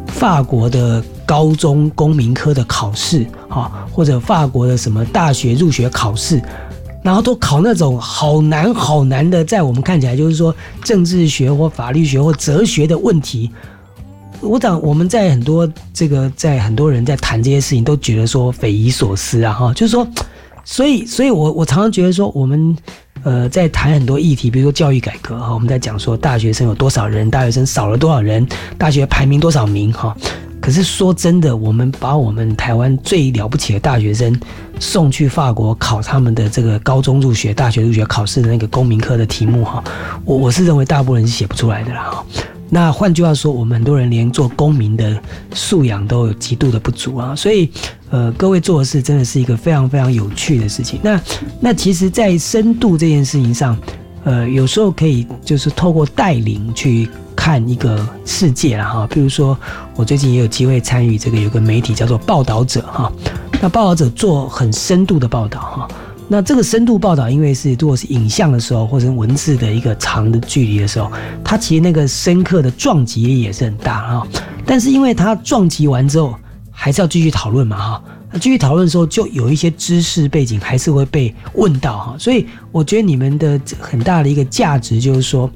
[0.09, 1.03] 法国的。
[1.29, 6.41] 高中公民科的考试，哈，或者法国的什么大学入学考试，
[7.03, 10.51] 然后都考那种好难好难的，在我们看起来就是说
[10.83, 13.51] 政治学或法律学或哲学的问题。
[14.41, 20.07] 我讲我们在很多这个在很多人在谈这些事情，都觉得说匪夷所思啊，哈，就是说，
[20.65, 22.75] 所以，所以我我常常觉得说，我们
[23.23, 28.47] 呃在谈很多议题，比如说教育改革哈，我们在讲说大学生有多少人，大学生少了多少人，
[28.77, 30.15] 大学排名多少名哈。
[30.61, 34.37] 可是说真的，我们把我们台湾最了不起的大学生
[34.79, 39.83] 送去法国考他们的这个高中入学、大学入学考试的那个公民科的题目哈，
[40.25, 42.25] 我我是认为大部分人是写不出来的啦哈。
[42.69, 45.19] 那换句话说，我们很多人连做公民的
[45.55, 47.35] 素养都有极度的不足啊。
[47.35, 47.71] 所以，
[48.09, 50.99] 呃，各位做的事真的是一个非常非常有趣的事情。
[51.03, 51.21] 那
[51.59, 53.77] 那其实，在深度这件事情上，
[54.23, 57.09] 呃，有时候可以就是透过带领去。
[57.41, 59.57] 看一个世界了哈，比如说
[59.95, 63.09] 我最近也有机会参与这个，有个媒体叫做报道者哈，
[63.61, 65.87] 那报道者做很深度的报道哈，
[66.27, 71.09] 那这个深度报道，因为是如果是影像的时候，或者文字的一个长的距离的时候，
[71.41, 74.27] 它其实那个深刻的撞击力也是很大哈。
[74.65, 76.35] 但是因为它撞击完之后，
[76.81, 78.03] 还是要继续讨论嘛哈。
[78.31, 82.15] 那继续讨论的时候，就有一些知识背景还是会被问到哈。
[82.17, 85.49] 所以我觉得你们的很大的一个价值就是说，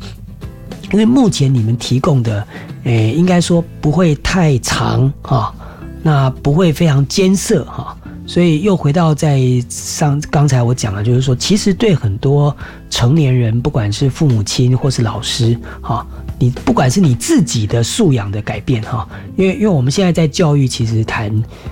[0.91, 2.45] 因为目前你们提供的，
[2.83, 5.55] 诶，应该说不会太长哈，
[6.01, 7.95] 那不会非常艰涩哈。
[8.25, 12.55] 所以又回到在上刚才我讲了，就是说，其实对很多
[12.89, 16.05] 成年人，不管是父母亲或是老师，哈，
[16.39, 19.07] 你不管是你自己的素养的改变，哈，
[19.37, 21.31] 因为因为我们现在在教育，其实谈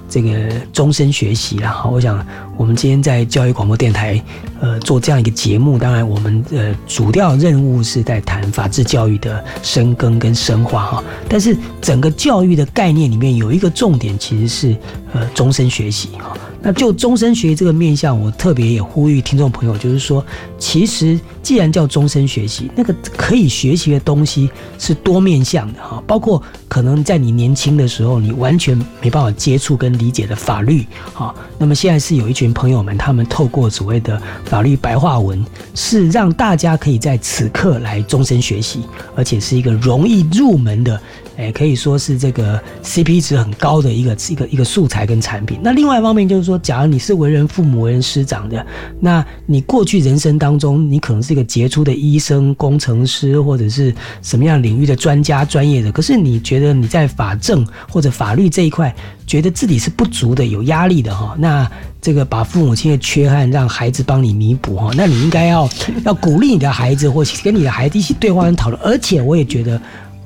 [0.09, 2.26] 这个终身学习啦，哈，我想
[2.58, 4.22] 我们今天在教育广播电台，
[4.60, 14.78] 呃，做这样一个节目，当然我们呃主要任务是在谈法治教育的深耕跟深化，哈，但是整个教育的概念里面有一个重点，其实是
[15.14, 16.38] 呃终身学习，哈。
[16.64, 20.24] 那就终身学习这个面向，我特别也呼吁听众朋友，就是说，
[20.60, 24.47] 其实既然叫终身学习，那个可以学习的东西
[24.78, 30.86] 是多面向的哈，包括可能在你年轻的时候，你完全没办法接触跟理解的法律
[31.16, 31.34] 哈。
[31.58, 38.82] 那么现在是有一群朋友们，他们透过所谓的法律白话文，是让大家可以在此刻来终身学习，
[39.16, 41.00] 而且是一个容易入门的。
[41.42, 45.60] 也，可以说是这个 CP 值很高的一个一个一个素材跟产品。
[45.64, 48.66] 那另外一方面就是说，假如你是为人父母、为人师长的，
[49.00, 55.92] 那你过去人生当中，你可能是一个杰出的医生、工程师，或者是什么样领域的专家、专业的。
[55.92, 58.94] 可是你觉得你在法政或者法律这一块，
[59.26, 61.36] 觉得自己是不足的、有压力的哈？
[61.39, 61.70] 那
[62.02, 64.92] 这个把父母亲的缺憾让孩子帮你弥补哈？
[64.96, 65.70] 那你应该要
[66.04, 68.82] 要鼓励你的孩子，或跟你的孩子一起对话跟讨论。
[68.84, 69.82] 而且我也觉得。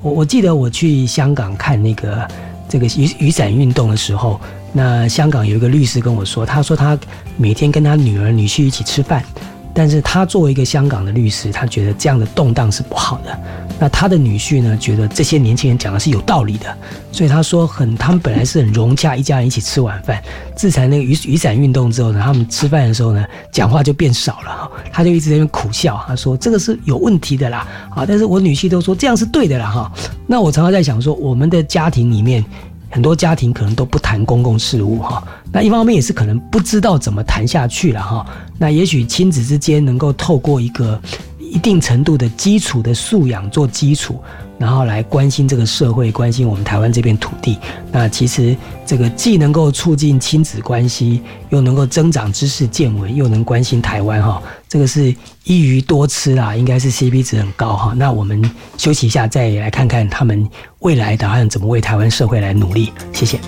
[0.06, 2.28] 我我记得我去香港看那个
[2.68, 4.40] 这个雨雨伞运动的时候，
[4.72, 6.96] 那香港有一个律师跟我说，他说他
[7.36, 9.24] 每天跟他女儿女婿一起吃饭。
[9.78, 13.38] 但是他作为一个香港的律师，他觉得这样的动荡是不好的。
[13.78, 16.74] 那他的女婿呢，觉得这些年轻人讲的是有道理的，
[17.12, 20.18] 所以他说很，他们本来是很融洽，一家人一起吃晚饭。
[20.56, 23.22] 自从那个雨雨伞运动之后呢，他们吃饭的时候呢，
[23.52, 24.70] 讲话就变少了哈。
[24.90, 27.68] 他就一直在那边苦笑，他说这个是有问题的啦。
[27.90, 29.92] 啊，但是我女婿都说这样是对的啦哈。
[30.26, 32.42] 那我常常在想说，我们的家庭里面。
[32.96, 35.22] 很多家庭可能都不谈公共事务哈，
[35.52, 38.26] 那一方面也是可能不知道怎么谈下去了哈。
[38.56, 40.98] 那也许亲子之间能够透过一个
[41.38, 44.18] 一定程度的基础的素养做基础。
[44.58, 47.58] 然后来关心这个社会，关心我们台湾这片土地。
[47.92, 51.20] 那其实这个既能够促进亲子关系，
[51.50, 54.42] 又能够增长知识见闻，又能关心台湾哈。
[54.66, 57.92] 这个是一鱼多吃啦，应该是 CP 值很高哈。
[57.94, 60.48] 那我们休息一下，再来看看他们
[60.86, 62.92] 未来打算怎么为台湾社会来努力。
[63.12, 63.40] 谢谢。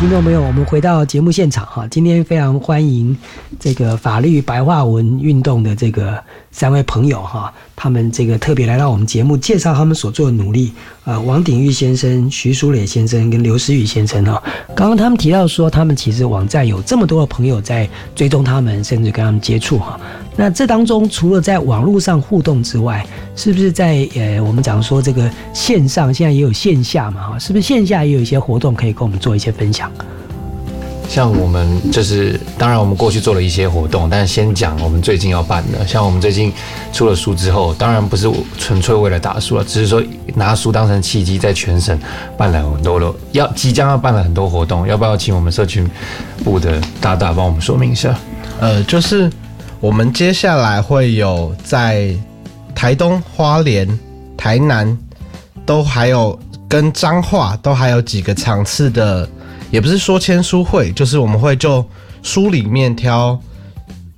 [0.00, 3.14] 听众朋友，我们回到节目现场哈，今天非常欢迎
[3.58, 6.18] 这个法律白话文运动的这个
[6.50, 7.52] 三位朋友哈，
[7.82, 10.70] 他们这个特别来到我们节目介绍他们所做的努力。
[11.04, 14.42] 呃，王鼎玉先生、徐淑磊先生跟刘思雨先生哈，
[14.76, 19.98] 刚刚他们提到说，他们其实网站有这么多的朋友在追踪他们，甚至跟他们接触哈。
[20.36, 23.04] 那这当中，除了在网络上互动之外，
[23.34, 27.30] 是不是在呃，我们讲说这个线上现在也有线下嘛？
[27.30, 29.90] 哈，是不是线下也有一些活动可以跟我们做一些分享？
[31.10, 35.84] 像我们就是，当然我们过去做了一些活动，但是先讲我们最近要办的。
[35.84, 36.52] 像我们最近
[36.92, 40.00] 出了书之后，当然不是纯粹为了打书了，只是说
[40.36, 41.98] 拿书当成契机，在全省
[42.36, 45.84] 办了很多了，要即将要办了很多活动，要不要请我们社群
[46.44, 48.16] 部的大大帮我们说明一下？
[48.60, 49.28] 呃，就是。
[49.80, 52.14] 我们接下来会有在
[52.74, 53.88] 台东、花莲、
[54.36, 54.94] 台南，
[55.64, 56.38] 都还有
[56.68, 59.26] 跟彰化都还有几个场次的，
[59.70, 61.84] 也不是说签书会，就是我们会就
[62.22, 63.38] 书里面挑，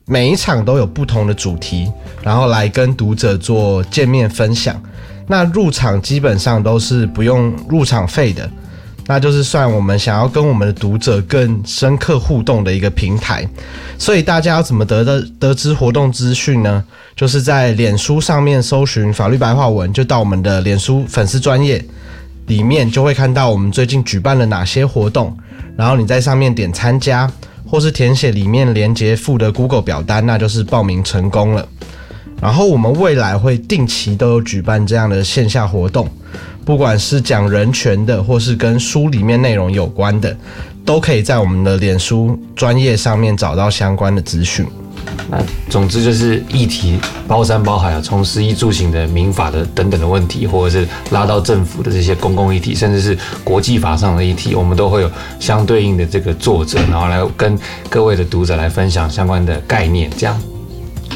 [0.07, 1.91] 每一场都有不同的主题，
[2.23, 4.81] 然后来跟读者做见面分享。
[5.27, 8.49] 那入场基本上都是不用入场费的。
[9.09, 13.47] 那就是算我们想要跟我们的读者更深刻互动的一个平台，
[13.99, 16.83] 所以大家要怎么得的得知活动资讯呢？
[17.17, 21.85] 就是在脸书上面搜寻法律白话文，就到我们的脸书粉丝专业
[22.47, 25.37] 里面，就会看到我们最近举办了哪些活动，
[25.77, 27.31] 然后你在上面点参加，
[27.67, 31.67] 或是填写里面连接附的 Google 表单，那就是报名成功了。
[32.41, 36.09] 然后我们未来会定期都有举办这样的线下活动。
[36.65, 40.37] 不管是讲人权的，或是跟书里面内容有关的，
[40.85, 44.67] 都可以在我们的脸书专业上面找到相关的资讯。
[45.31, 60.39] 那总之就是议题包山包海啊，从食衣住行的民法的等等的问题，或者是拉到政府的这些公共议题，甚至是国际法上的议题，我们都会有相对应的这个作者，然后来跟各位的读者来分享相关的概念，这样。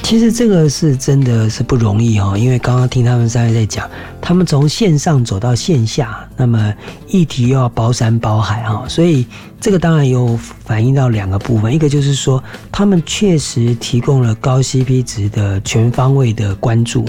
[0.02, 6.72] 其实这个是真的是不容易哈，因为刚刚听他们三位在讲，他们从线上走到线下，那么
[7.08, 9.26] 议题又要包山包海哈，所以
[9.60, 17.04] 这个当然有反映到两个部分，一个就是说他们确实提供了高 CP 值的全方位的关注。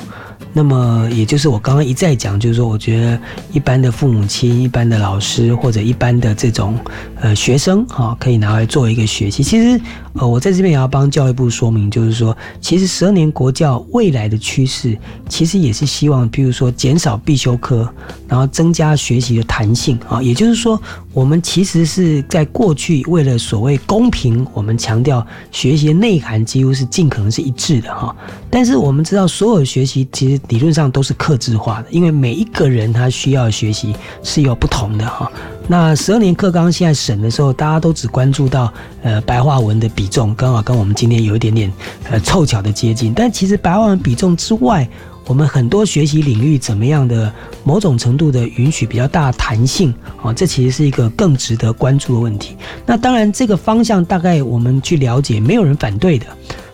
[0.54, 3.20] 那么，也就是我刚刚一再讲，就是说，我觉得
[3.52, 6.76] 一般的父母亲、一般的老师或者一般的这种
[7.20, 9.44] 呃学生，哈，可以拿来做一个学习。
[9.44, 9.80] 其实，
[10.14, 14.98] 呃，我在这边也要帮教育部说明，就是说，其实十二年国教未来的趋势，
[15.30, 17.88] 其实也是希望，比如说减少必修课，
[18.28, 20.22] 然后增加学学习的弹性啊。
[20.22, 20.80] 也就是说，
[21.14, 28.16] 我们其实是在过去为了所谓公平，我们强调学习内涵几乎是尽可能是一致的哈。
[28.50, 35.32] 但是我们知道，所有学习其实理论上都是克制化的，因为每一个人他需要学习是有不同的哈。
[35.70, 38.72] 那十二年课纲现在审的时候，大家都只关注到
[39.04, 41.72] 呃白话文的比重，刚好跟我们今天有一点点
[42.10, 43.14] 呃凑巧的接近。
[43.14, 44.88] 但其实白话文比重之外，
[45.28, 47.32] 我们很多学习领域怎么样的
[47.64, 52.56] 某种程度的允许比较大弹性啊，这其实是一个更值得关注的问题。
[52.86, 56.26] 那当然这个方向大概我们去了解，没有人反对的，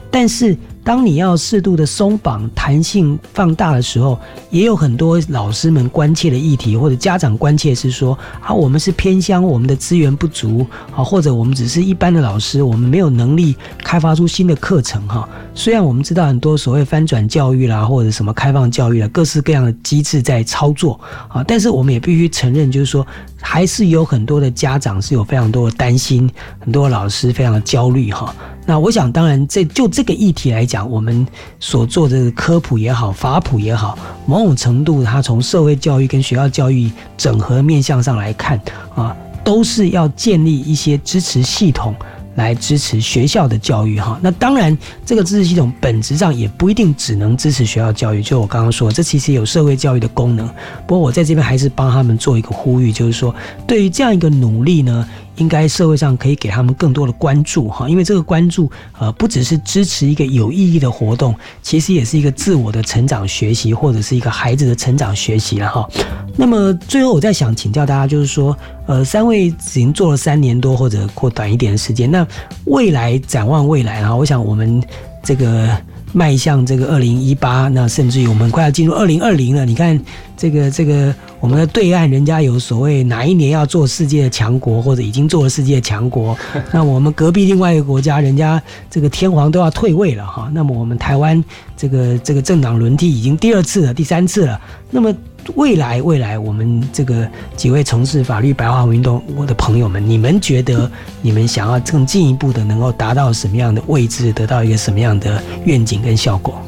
[0.10, 0.56] 但是。
[0.84, 4.20] 当你要适度的松绑、弹性放大的时候，
[4.50, 10.66] 也有很多老师们关切的议题，或者家长关切是说啊，我们是偏乡，我们的资源不足
[10.96, 15.28] 啊，或者我们只是一般的老师，我们没有能力开发出新的课程哈。
[15.56, 23.06] 虽然我们知道很多所谓翻转教育啦，或者什么开放教育啊，各式各样的机制在操作啊，但是我们也必须承认，就是说
[23.46, 26.28] 还是有很多的家长是有非常多的担心，
[26.60, 28.34] 很多老师非常的焦虑哈。
[28.66, 31.28] 那我想，当然，这就这个议题来讲，我们
[31.60, 38.58] 所做的科普也好，法普也好，某种程度，它从社会教育跟学校教育整合面向上来看，
[38.96, 39.14] 啊，
[39.44, 41.94] 都是要建立一些支持系统。
[42.36, 50.48] 来支持学校的教育哈，那当然这个支持系统本质上也不一定只能支持学校教育，就我刚刚说，这其实有社会教育的功能。
[50.88, 53.34] 不过我在这边还是帮他们做一个呼吁，就是说
[53.68, 55.08] 对于这样一个努力呢。
[55.38, 58.70] 应该社会上可以给他们更多的关注哈，因为这个关注
[59.00, 65.88] 呃不只是支持一个有意义的活动，其实也是一个自我的成长学习，或者是一个孩子的成长学习了哈。
[66.36, 68.56] 那么最后我在想请教大家，就是说
[68.86, 72.26] 呃三位已经做了三年多或者或短一点的时间，那
[72.66, 74.82] 未来展望未来啊，我想我们
[75.24, 75.70] 这个。
[76.16, 79.66] 迈向这个二零一八，那甚至于我们快要进入二零二零了。
[79.66, 80.00] 你看，
[80.44, 86.38] 这个这个我们的对岸，人家有所谓哪一年要做世界的强国，或者已经做了世界的强国。
[86.74, 90.52] 那我们隔壁另外一个国家，人家这个天皇都要退位了哈。
[90.54, 91.42] 那么我们台湾
[91.78, 94.60] 这个这个政党轮替已经第二次了，第三次了。
[94.92, 95.16] 那么
[95.56, 97.26] 未来，未来，我们这个
[97.56, 100.92] 几位从事法律白话文运动我的朋友们，你们觉得
[101.22, 106.62] 你们想要更进一步的能够达到什么样的位置，得到一个什么样的愿景跟效果？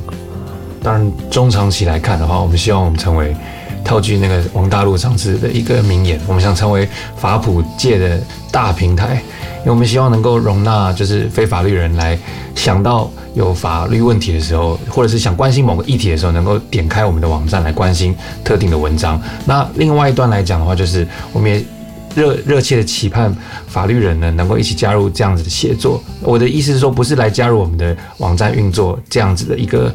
[0.81, 3.35] 当然，中长期来看的话，我们希望我们成为
[3.85, 8.19] 套句那个王大陆上次的一个名言，我们想成为法普界的
[8.51, 9.23] 大平台，
[9.59, 12.19] 因为我们希望能够容纳就是非法律人来
[12.55, 13.09] 想到。
[13.35, 18.15] 有法律问题的时候，或者是想关心某个议题的时候，能够点开我们的网站来关心
[18.45, 19.21] 特定的文章。
[19.43, 21.61] 那另外一段来讲的话，就是我们也
[22.15, 23.35] 热热切的期盼
[23.67, 26.01] 法律人呢能够一起加入这样子的协作。
[26.21, 29.93] 我的意思是说，不是来加入我们的网站运作这样子的一个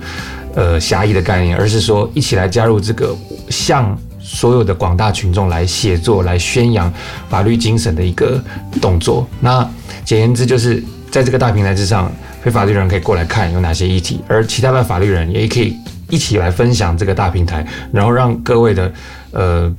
[0.54, 3.16] 呃狭义的概念，而是说一起来加入这个
[3.48, 6.92] 向所有的广大群众来写作、来宣扬
[7.28, 8.42] 法律精神的一个
[8.80, 9.26] 动作。
[9.40, 9.68] 那
[10.04, 12.10] 简言之，就是在这个大平台之上。
[12.42, 15.76] 非法律人可以过来看有哪些议题，而其他的法律人也可以
[16.08, 18.90] 一起来分享这个大平台，然后让各位的
[19.32, 19.70] 呃，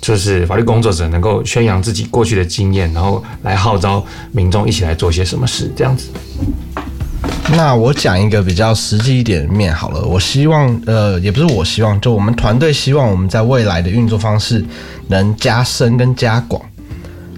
[0.00, 6.08] 就是法律工作者能够宣扬自己过去的经验，然后来号召民众一起来做些什么事，这样子。
[7.50, 14.64] 那我讲一个比较实际一点的面好了，我希望呃，也不是我希望，就我们团队希望我们在未来的运作方式
[15.08, 16.60] 能加深跟加广。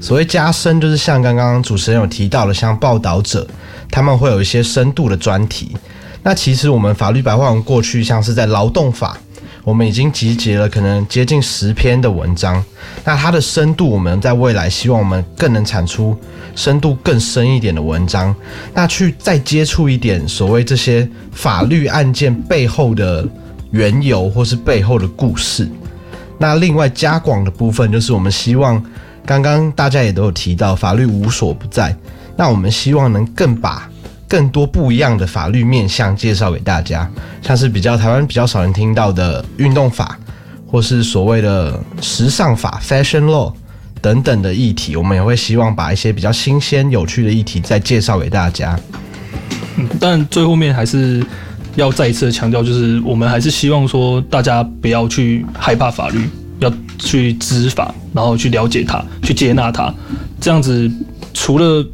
[0.01, 3.47] 所谓加深，就是像刚刚主持人有提到的，像报道者。
[3.93, 5.77] 他们会有一些深度的专题。
[6.23, 9.19] 那其实我们法律白话文过去像是在劳动法，
[9.63, 12.63] 我们已经集结了可能接近十篇的文章。
[13.05, 16.17] 那它的深度，我们在未来希望我们更能产出
[16.57, 18.35] 深度更深一点的文章。
[18.75, 23.27] 那去再接触一点所谓这些法律案件背后的
[23.71, 25.69] 缘由或是背后的故事。
[26.39, 28.83] 那另外加广的部分，就是我们希望
[29.27, 31.95] 刚刚大家也都有提到，法律无所不在。
[32.37, 33.90] 那我们希望能更把
[34.31, 37.11] 更多不一样的法律面向介绍给大家，
[37.43, 40.17] 像是比较台湾比较少人听到的运动法，
[40.69, 43.53] 或是所谓的时尚法 （fashion law）
[44.01, 48.79] 等等的议题，我们也会希望把一些比较新鲜、有趣的议题再介绍给大家。
[49.77, 51.27] 嗯，但最后面还是
[51.75, 59.93] 要再一次的强调，就是我们还是希望说大家不要去害怕法律，要去知法，然后去了解它，去接纳它，
[60.41, 60.89] 这样子
[61.35, 61.85] 除了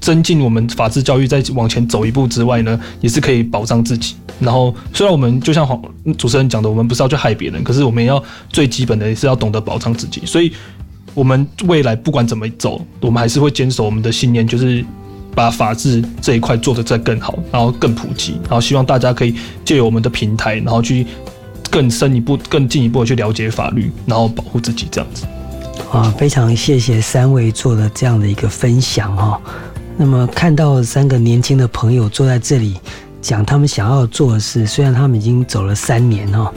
[0.00, 4.16] 增进我们法治教育再往前走一步之外呢，也是可以保障自己。
[4.38, 5.80] 然后虽然我们就像黄
[6.16, 10.22] 主持人讲的，我们不是要去害别人，可是我们也要最基本的也是要懂得保障自己。
[10.24, 10.50] 所以，
[11.12, 14.82] 我们未来不管怎么走，我们还是会坚守我们的信念，就是
[15.34, 19.34] 把法治这一块做得再更好，然后更普及，然后希望大家可以
[19.64, 21.06] 借由我们的平台，然后去
[21.70, 25.26] 更深一步、更进一步的去了解法律，然后保护自己这样子。
[25.92, 29.40] 啊，非常谢谢三位做的这样的一个分享哈。
[30.00, 32.80] 那么看到三个年轻的朋友坐在这里
[33.20, 36.50] 讲他们想要做的事，虽然他们已经走了三年哈，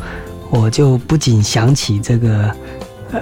[0.50, 2.50] 我就不仅想起这个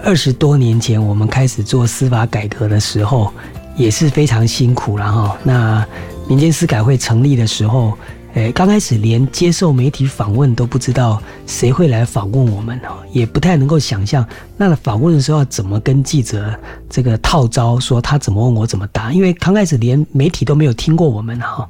[0.04, 3.34] 二十多年前我们开始做司法改革的时候，
[3.76, 5.36] 也是非常辛苦了哈。
[5.44, 5.84] 那
[6.28, 7.98] 民间司改会成立的时候。
[8.34, 14.26] 诶，刚开始连接受媒体访问都不知道谁会来访问我们哈，也不太能够想象
[14.56, 16.58] 那访问的时候要怎么跟记者
[16.90, 21.68] 这个套招，说他怎么问我怎么答，因为刚开始连媒体都没有听过我们哈。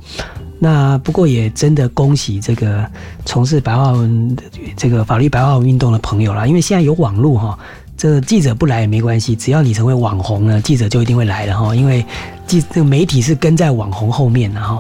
[0.59, 2.85] 那不过也真的恭喜这个
[3.25, 4.37] 从事白话文
[4.77, 7.57] 这个法律白话文运动的朋友啦，因为现在有网络哈，
[7.97, 12.05] 这记者不来也没关系，只要你成为网红了，记者就一定会来的哈，因为
[12.45, 14.79] 记这个媒体是跟在网红后面的哈。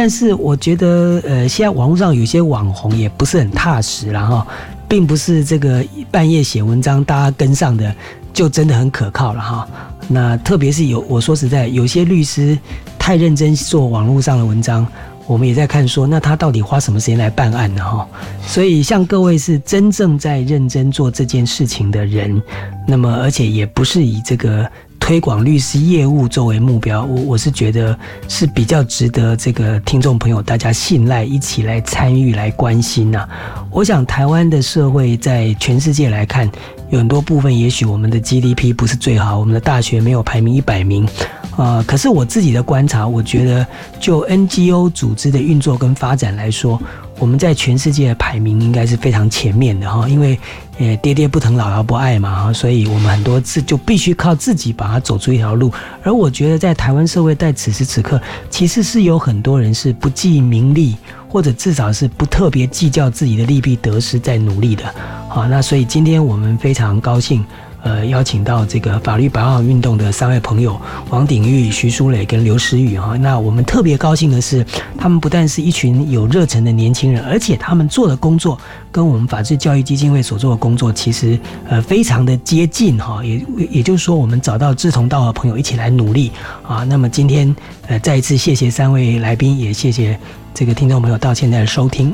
[0.00, 4.46] 但是我觉得，呃，现在网络上有些网红也不是很踏实，然后，
[4.86, 7.92] 并不是这个半夜写文章大家跟上的
[8.32, 9.68] 就真的很可靠了哈。
[10.06, 12.56] 那特别是有我说实在，有些律师
[12.96, 14.86] 太认真做网络上的文章，
[15.26, 18.06] 我们也在看说，那他到底花什么时间来办案呢哈？
[18.46, 22.40] 所以像各位是真正在认真做这件事情的人，
[22.86, 24.64] 那么而且也不是以这个。
[25.08, 27.98] 推广律师业务作为目标，我我是觉得
[28.28, 33.26] 是比较值得这个听众朋友大家信赖，一起来参与来关心呐。
[33.70, 36.46] 我想台湾的社会在全世界来看，
[36.90, 41.08] 有很多部分也许我们的 GDP 不是最好，我们的大学没有排名一百名，
[41.56, 43.66] 啊，可是我自己的观察，我觉得
[43.98, 46.78] 就 NGO 组织的运作跟发展来说。
[47.18, 50.38] 我们在全世界的排名应该是非常前面的哈，因为
[50.78, 55.72] 呃爹爹不疼姥姥不爱嘛哈，所以我们很多次就必须靠自己把它走出一条路。
[56.02, 60.96] 而我觉得在台湾社会在此时此刻，其实是有很多人是不计名利，
[61.28, 64.84] 或者至少是不特别计较自己的利弊得失在努力的。
[65.28, 67.44] 好，那所以今天我们非常高兴。
[67.82, 73.16] 呃，邀请到这个法律白话运动的三位朋友王鼎玉、徐书磊跟刘诗雨哈。
[73.16, 74.66] 那我们特别高兴的是，
[74.98, 78.58] 他们不但是一群有热忱的年轻人，而且他们做的工作
[78.90, 83.24] 跟我们法治教育基金会所做的工作其实呃非常的接近哈。
[83.24, 86.32] 也也就是说，我们找到志同道合朋友一起来努力
[86.66, 86.82] 啊。
[86.84, 87.54] 那么今天
[87.86, 90.18] 呃再一次谢谢三位来宾，也谢谢
[90.52, 92.12] 这个听众朋友到现在的收听。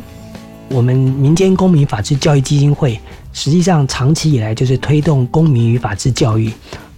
[0.69, 3.01] 我们民间公民法治教育基金会。
[3.35, 6.51] 实际上，长期以来就是推动公民与法治教育。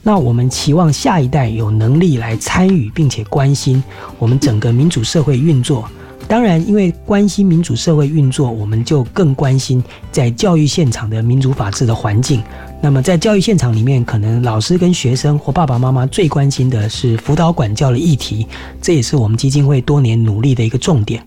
[0.02, 3.82] 那我们期望下一代有能力来参与，并且关心
[4.18, 5.88] 我们整个民主社会运作。
[6.28, 9.82] 当然，因为关心民主社会运作，我们就更关心
[10.12, 12.42] 在教育现场的民主法治的环境。
[12.82, 18.46] 那么，在教育现场里面，可能老师跟学生或爸爸妈妈最关心的是辅导管教的议题，
[18.82, 21.26] 这也是我们基金会多年努力的一个重点。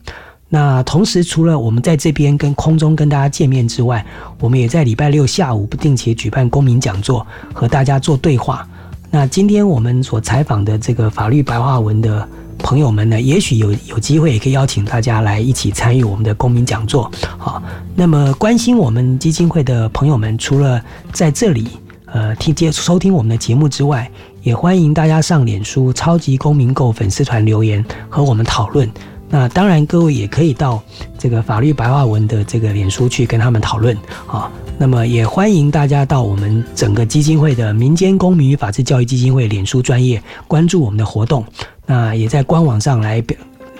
[0.51, 4.03] 那同时，除了我们在这边跟空中跟大家见面之外，
[4.39, 8.67] 我们也在礼拜六下午不定期举办公民讲座，和大家做对话。
[9.11, 12.27] 那今天我们所采访的这个法律白话文的
[12.57, 17.11] 朋友们呢，也许有有机会也可以邀请大家来一起参与我们的公民讲座。
[17.37, 17.61] 好，
[17.95, 20.81] 那么关心我们基金会的朋友们，除了
[21.11, 21.69] 在这里
[22.05, 24.09] 呃听接收听我们的节目之外，
[24.41, 28.89] 也欢迎大家上脸书超级公民购粉丝团留言和我们讨论。
[29.29, 30.81] 那当然，各位也可以到
[31.17, 33.95] 这个法律白话文的这个脸书去跟他们讨论
[34.27, 34.51] 啊。
[34.77, 41.45] 那么也欢迎大家到我们整个基金会的民间公民与法治教育基金会脸书专业关注我们的活动。
[41.85, 43.23] 那也在官网上来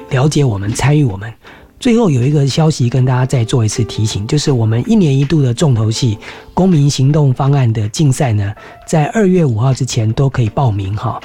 [0.09, 1.33] 了解我们、参与我们。
[1.79, 6.17] 最后有一个消息跟大家再做一次提醒，就是我们一年一度的重头戏
[6.53, 8.53] 公民行动方案的竞赛呢，
[8.85, 11.19] 在二月五号之前都可以报名哈。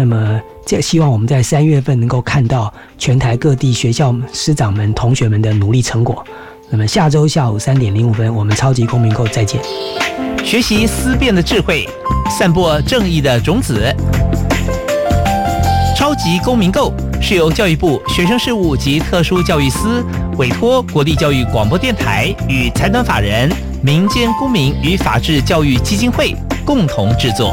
[0.00, 6.24] 那么，这希望我们在三月份能够看到全台各地学校师长们、同学们的努力成果。
[6.70, 9.60] 那么，下周下午三点零五分，我们超级公民购再见。
[10.44, 11.84] 学习思辨的智慧，
[12.30, 13.92] 散播正义的种子。
[15.96, 23.50] 超级公民购是由教育部学生事务及特殊教育司委托国立教育广播电台与财团法人
[23.82, 27.52] 民间公民与法治教育基金会共同制作。